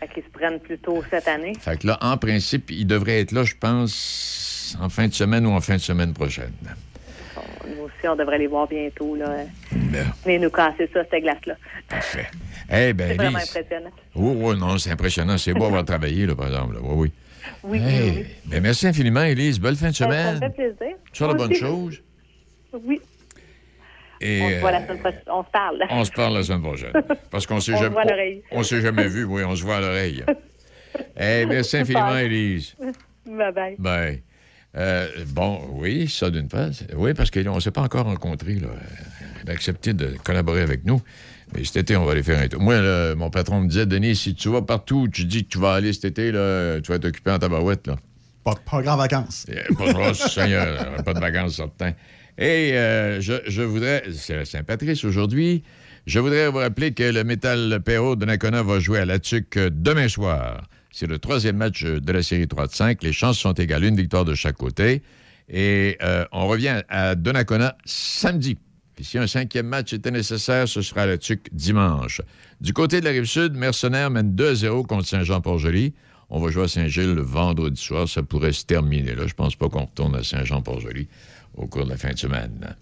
[0.00, 1.54] Fait qu'ils se prennent plus tôt cette année.
[1.60, 5.46] Fait que là, en principe, ils devraient être là, je pense, en fin de semaine
[5.46, 6.52] ou en fin de semaine prochaine.
[7.66, 9.16] nous aussi, on devrait les voir bientôt.
[9.16, 9.26] Là.
[10.26, 11.54] Mais nous casser ça, cette glace-là.
[11.88, 12.26] Parfait.
[12.70, 13.48] Eh ben, C'est vraiment Lise.
[13.56, 13.90] impressionnant.
[14.14, 15.38] Oui, oui, non, c'est impressionnant.
[15.38, 16.74] C'est beau avoir travaillé, là, par exemple.
[16.74, 16.80] là.
[16.82, 17.12] Oui, oui.
[17.62, 18.26] Oui, Hey, oui, oui.
[18.46, 19.58] ben, merci infiniment, Élise.
[19.60, 20.34] Belle fin de Ben, Ça semaine.
[20.34, 20.96] me fait plaisir.
[21.12, 21.60] Sur la bonne aussi.
[21.60, 22.02] chose?
[22.84, 23.00] Oui.
[24.20, 25.20] Et, On se voit la euh, semaine prochaine.
[25.28, 25.82] On se parle.
[25.90, 26.92] on se parle la semaine prochaine.
[27.30, 28.42] Parce qu'on s'est On se jamais, voit à l'oreille.
[28.50, 30.24] on, on s'est jamais vu, oui, on se voit à l'oreille.
[31.18, 32.16] Eh, merci infiniment.
[32.16, 32.74] Élise.
[33.26, 33.76] Bye bye.
[33.78, 34.18] Ben,
[34.76, 36.70] euh, bon, oui, ça d'une part.
[36.94, 38.54] Oui, parce qu'on ne s'est pas encore rencontrés.
[38.54, 38.68] Là.
[39.42, 41.02] Elle a accepté de collaborer avec nous.
[41.54, 42.60] Mais cet été, on va aller faire un tour.
[42.60, 45.58] Moi, là, mon patron me disait, Denis, si tu vas partout, tu dis que tu
[45.58, 47.86] vas aller cet été, là, tu vas t'occuper en tabarouette.
[47.86, 47.96] Là.
[48.42, 49.46] Pas, pas grand vacances.
[49.48, 51.92] Eh, Pas de roche, Seigneur, pas de vacances, certain.
[52.38, 55.62] Et euh, je, voudrais, c'est Saint-Patrice aujourd'hui,
[56.06, 60.08] je voudrais vous rappeler que le Métal Perrault de va jouer à la TUC demain
[60.08, 60.68] soir.
[60.92, 63.02] C'est le troisième match de la série 3 de 5.
[63.02, 65.02] Les chances sont égales, une victoire de chaque côté.
[65.48, 68.58] Et euh, on revient à Donnacona samedi.
[69.00, 72.22] Si un cinquième match était nécessaire, ce sera à la TUC dimanche.
[72.60, 75.92] Du côté de la Rive-Sud, Mercenaires mène 2-0 contre Saint-Jean-Port-Joli.
[76.30, 78.08] On va jouer à Saint-Gilles le vendredi soir.
[78.08, 79.26] Ça pourrait se terminer là.
[79.26, 81.08] Je pense pas qu'on retourne à Saint-Jean-Port-Joli
[81.56, 82.76] au cours de la fin de semaine.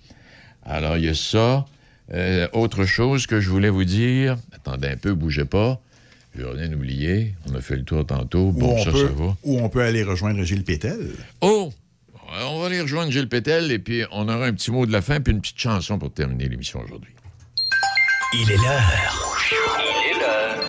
[0.62, 1.66] Alors, il y a ça.
[2.12, 4.36] Euh, autre chose que je voulais vous dire.
[4.52, 5.80] Attendez un peu, bougez pas.
[6.36, 7.34] Je vais rien oublier.
[7.50, 8.50] On a fait le tour tantôt.
[8.50, 9.36] Bon, on ça, peut, ça va.
[9.44, 11.12] Ou on peut aller rejoindre Gilles Pétel?
[11.40, 11.72] Oh!
[12.42, 15.02] On va aller rejoindre Gilles Pétel et puis on aura un petit mot de la
[15.02, 17.12] fin puis une petite chanson pour terminer l'émission aujourd'hui.
[18.32, 19.38] Il est l'heure.
[19.78, 20.66] Il est l'heure.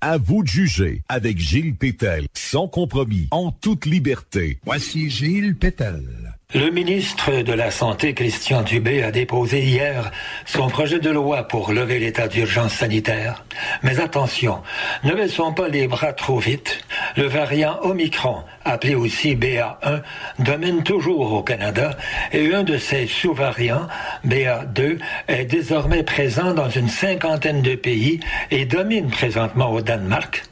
[0.00, 4.60] À vous de juger avec Gilles Pétel, sans compromis, en toute liberté.
[4.64, 6.35] Voici Gilles Pétel.
[6.54, 10.10] Le ministre de la Santé, Christian Dubé, a déposé hier
[10.46, 13.44] son projet de loi pour lever l'état d'urgence sanitaire.
[13.82, 14.62] Mais attention,
[15.04, 16.82] ne baissons pas les bras trop vite.
[17.16, 20.00] Le variant Omicron, appelé aussi BA1,
[20.38, 21.90] domine toujours au Canada
[22.32, 23.88] et un de ses sous-variants,
[24.24, 28.20] BA2, est désormais présent dans une cinquantaine de pays
[28.50, 30.42] et domine présentement au Danemark.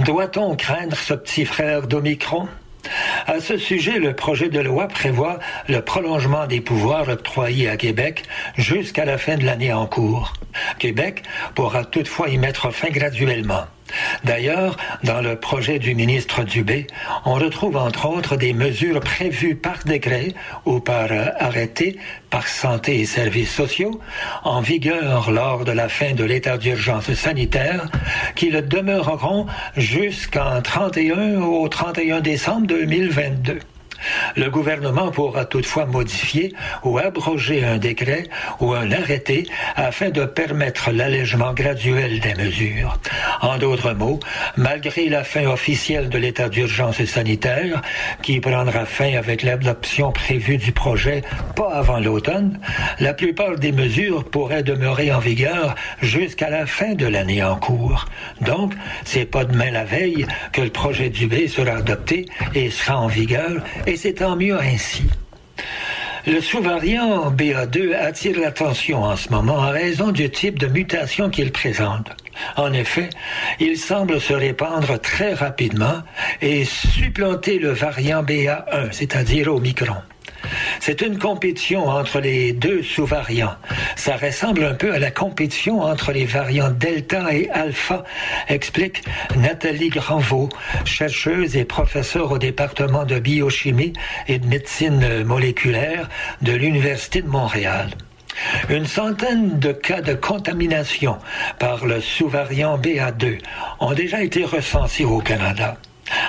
[0.00, 2.48] Doit-on craindre ce petit frère d'Omicron?
[3.26, 8.24] À ce sujet, le projet de loi prévoit le prolongement des pouvoirs octroyés à Québec
[8.56, 10.34] jusqu'à la fin de l'année en cours.
[10.78, 11.22] Québec
[11.54, 13.64] pourra toutefois y mettre fin graduellement.
[14.24, 16.86] D'ailleurs, dans le projet du ministre Dubé,
[17.24, 20.34] on retrouve entre autres des mesures prévues par décret
[20.64, 21.98] ou par euh, arrêté
[22.30, 24.00] par Santé et Services sociaux
[24.42, 27.86] en vigueur lors de la fin de l'état d'urgence sanitaire
[28.34, 33.60] qui le demeureront jusqu'en 31 au 31 décembre 2022.
[34.36, 36.52] Le gouvernement pourra toutefois modifier
[36.82, 38.24] ou abroger un décret
[38.60, 39.46] ou un arrêté
[39.76, 42.98] afin de permettre l'allègement graduel des mesures.
[43.40, 44.20] En d'autres mots,
[44.56, 47.82] malgré la fin officielle de l'état d'urgence sanitaire,
[48.22, 51.22] qui prendra fin avec l'adoption prévue du projet
[51.56, 52.58] pas avant l'automne,
[53.00, 58.06] la plupart des mesures pourraient demeurer en vigueur jusqu'à la fin de l'année en cours.
[58.40, 58.74] Donc,
[59.04, 63.08] c'est pas demain la veille que le projet du B sera adopté et sera en
[63.08, 63.62] vigueur,
[63.96, 65.02] c'est tant mieux ainsi.
[66.26, 71.52] Le sous-variant BA2 attire l'attention en ce moment en raison du type de mutation qu'il
[71.52, 72.08] présente.
[72.56, 73.10] En effet,
[73.60, 76.02] il semble se répandre très rapidement
[76.40, 79.96] et supplanter le variant BA1, c'est-à-dire Omicron.
[80.80, 83.56] C'est une compétition entre les deux sous-variants.
[83.96, 88.04] Ça ressemble un peu à la compétition entre les variants Delta et Alpha,
[88.48, 89.02] explique
[89.36, 90.48] Nathalie Granvaux,
[90.84, 93.92] chercheuse et professeure au département de biochimie
[94.28, 96.08] et de médecine moléculaire
[96.42, 97.90] de l'Université de Montréal.
[98.68, 101.18] Une centaine de cas de contamination
[101.58, 103.38] par le sous-variant BA2
[103.80, 105.76] ont déjà été recensés au Canada.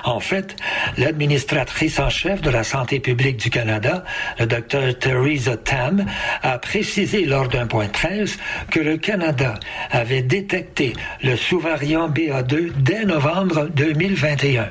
[0.05, 0.55] En fait,
[0.99, 4.03] l'administratrice en chef de la santé publique du Canada,
[4.39, 6.05] le Dr Theresa Tam,
[6.43, 8.37] a précisé lors d'un point de presse
[8.69, 9.55] que le Canada
[9.89, 10.93] avait détecté
[11.23, 14.69] le sous-variant BA2 dès novembre 2021.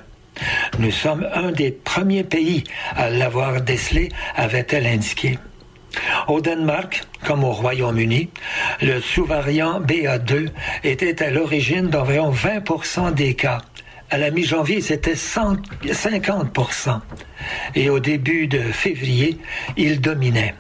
[0.78, 2.62] Nous sommes un des premiers pays
[2.96, 5.38] à l'avoir décelé, avait-elle indiqué.
[6.28, 8.30] Au Danemark, comme au Royaume-Uni,
[8.82, 10.48] le sous-variant BA2
[10.84, 13.62] était à l'origine d'environ 20% des cas.
[14.10, 15.56] À la mi-janvier, c'était 100
[15.92, 16.58] 50
[17.74, 19.38] Et au début de février,
[19.76, 20.54] il dominait.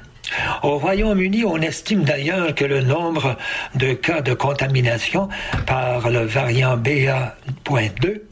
[0.62, 3.36] Au Royaume-Uni, on estime d'ailleurs que le nombre
[3.74, 5.28] de cas de contamination
[5.66, 8.22] par le variant BA.2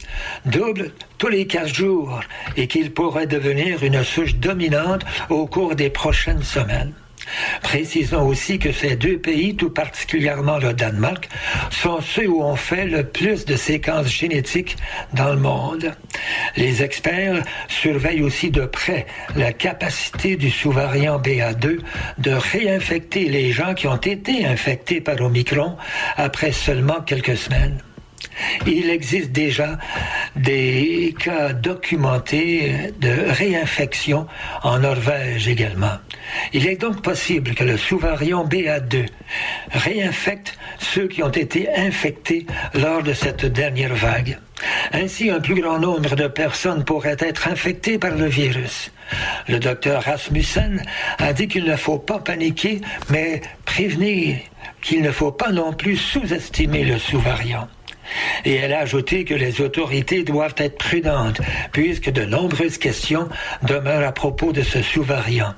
[0.45, 2.19] double tous les 15 jours
[2.57, 6.93] et qu'il pourrait devenir une souche dominante au cours des prochaines semaines.
[7.61, 11.29] Précisons aussi que ces deux pays, tout particulièrement le Danemark,
[11.71, 14.77] sont ceux où on fait le plus de séquences génétiques
[15.13, 15.91] dans le monde.
[16.55, 19.05] Les experts surveillent aussi de près
[19.35, 21.79] la capacité du sous-variant BA2
[22.17, 25.77] de réinfecter les gens qui ont été infectés par Omicron
[26.17, 27.81] après seulement quelques semaines.
[28.65, 29.77] Il existe déjà
[30.35, 34.27] des cas documentés de réinfection
[34.63, 35.97] en Norvège également.
[36.53, 39.05] Il est donc possible que le sous-variant BA2
[39.71, 44.37] réinfecte ceux qui ont été infectés lors de cette dernière vague.
[44.91, 48.91] Ainsi, un plus grand nombre de personnes pourraient être infectées par le virus.
[49.47, 50.83] Le docteur Rasmussen
[51.17, 54.37] a dit qu'il ne faut pas paniquer, mais prévenir
[54.81, 57.67] qu'il ne faut pas non plus sous-estimer le sous-variant.
[58.45, 61.41] Et elle a ajouté que les autorités doivent être prudentes,
[61.71, 63.29] puisque de nombreuses questions
[63.63, 65.53] demeurent à propos de ce sous-variant.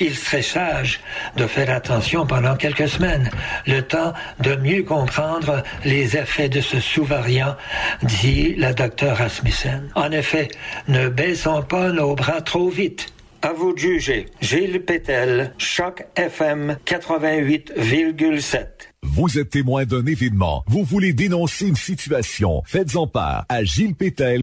[0.00, 1.00] Il serait sage
[1.36, 3.30] de faire attention pendant quelques semaines,
[3.66, 7.56] le temps de mieux comprendre les effets de ce sous-variant,
[8.02, 9.90] dit la docteur Rasmussen.
[9.94, 10.48] En effet,
[10.86, 13.12] ne baissons pas nos bras trop vite.
[13.42, 14.26] À vous de juger.
[14.40, 18.66] Gilles Pétel, Choc FM 88,7.
[19.04, 20.64] Vous êtes témoin d'un événement.
[20.66, 22.62] Vous voulez dénoncer une situation.
[22.66, 24.40] Faites-en part à Gilles Pétel.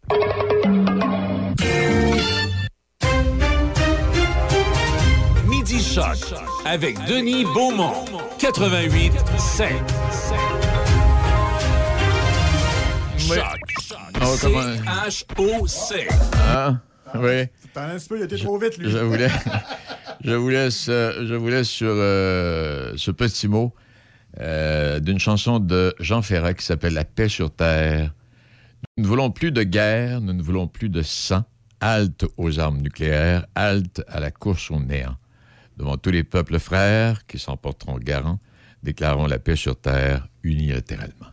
[5.48, 6.18] Midi Choc
[6.66, 8.06] avec Denis Beaumont.
[8.40, 9.72] 88 5.
[13.18, 13.38] Choc.
[14.22, 16.08] Oh, C-H-O-C.
[16.48, 16.78] Ah,
[17.16, 17.46] oui.
[17.74, 18.90] T'en as un petit peu, il a été trop vite, lui.
[18.90, 19.32] Je vous laisse,
[20.24, 23.74] je vous laisse, euh, je vous laisse sur euh, ce petit mot
[24.40, 28.14] euh, d'une chanson de Jean Ferrat qui s'appelle La paix sur terre.
[28.98, 31.44] Nous ne voulons plus de guerre, nous ne voulons plus de sang.
[31.82, 35.16] Halte aux armes nucléaires, halte à la course au néant.
[35.78, 38.40] Devant tous les peuples frères qui s'en porteront garant,
[38.82, 41.28] déclarons la paix sur terre unilatéralement.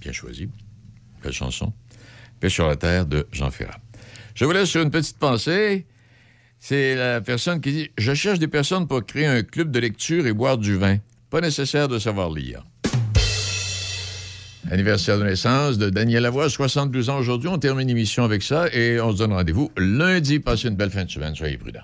[0.00, 0.48] Bien choisi.
[1.22, 1.72] Belle chanson.
[2.40, 3.78] Paix sur la terre de Jean Ferrat.
[4.34, 5.86] Je vous laisse sur une petite pensée.
[6.58, 10.26] C'est la personne qui dit Je cherche des personnes pour créer un club de lecture
[10.26, 10.98] et boire du vin.
[11.30, 12.64] Pas nécessaire de savoir lire.
[14.70, 17.48] Anniversaire de naissance de Daniel Lavoie, 72 ans aujourd'hui.
[17.48, 20.40] On termine l'émission avec ça et on se donne rendez-vous lundi.
[20.40, 21.34] Passez une belle fin de semaine.
[21.34, 21.80] Soyez prudents.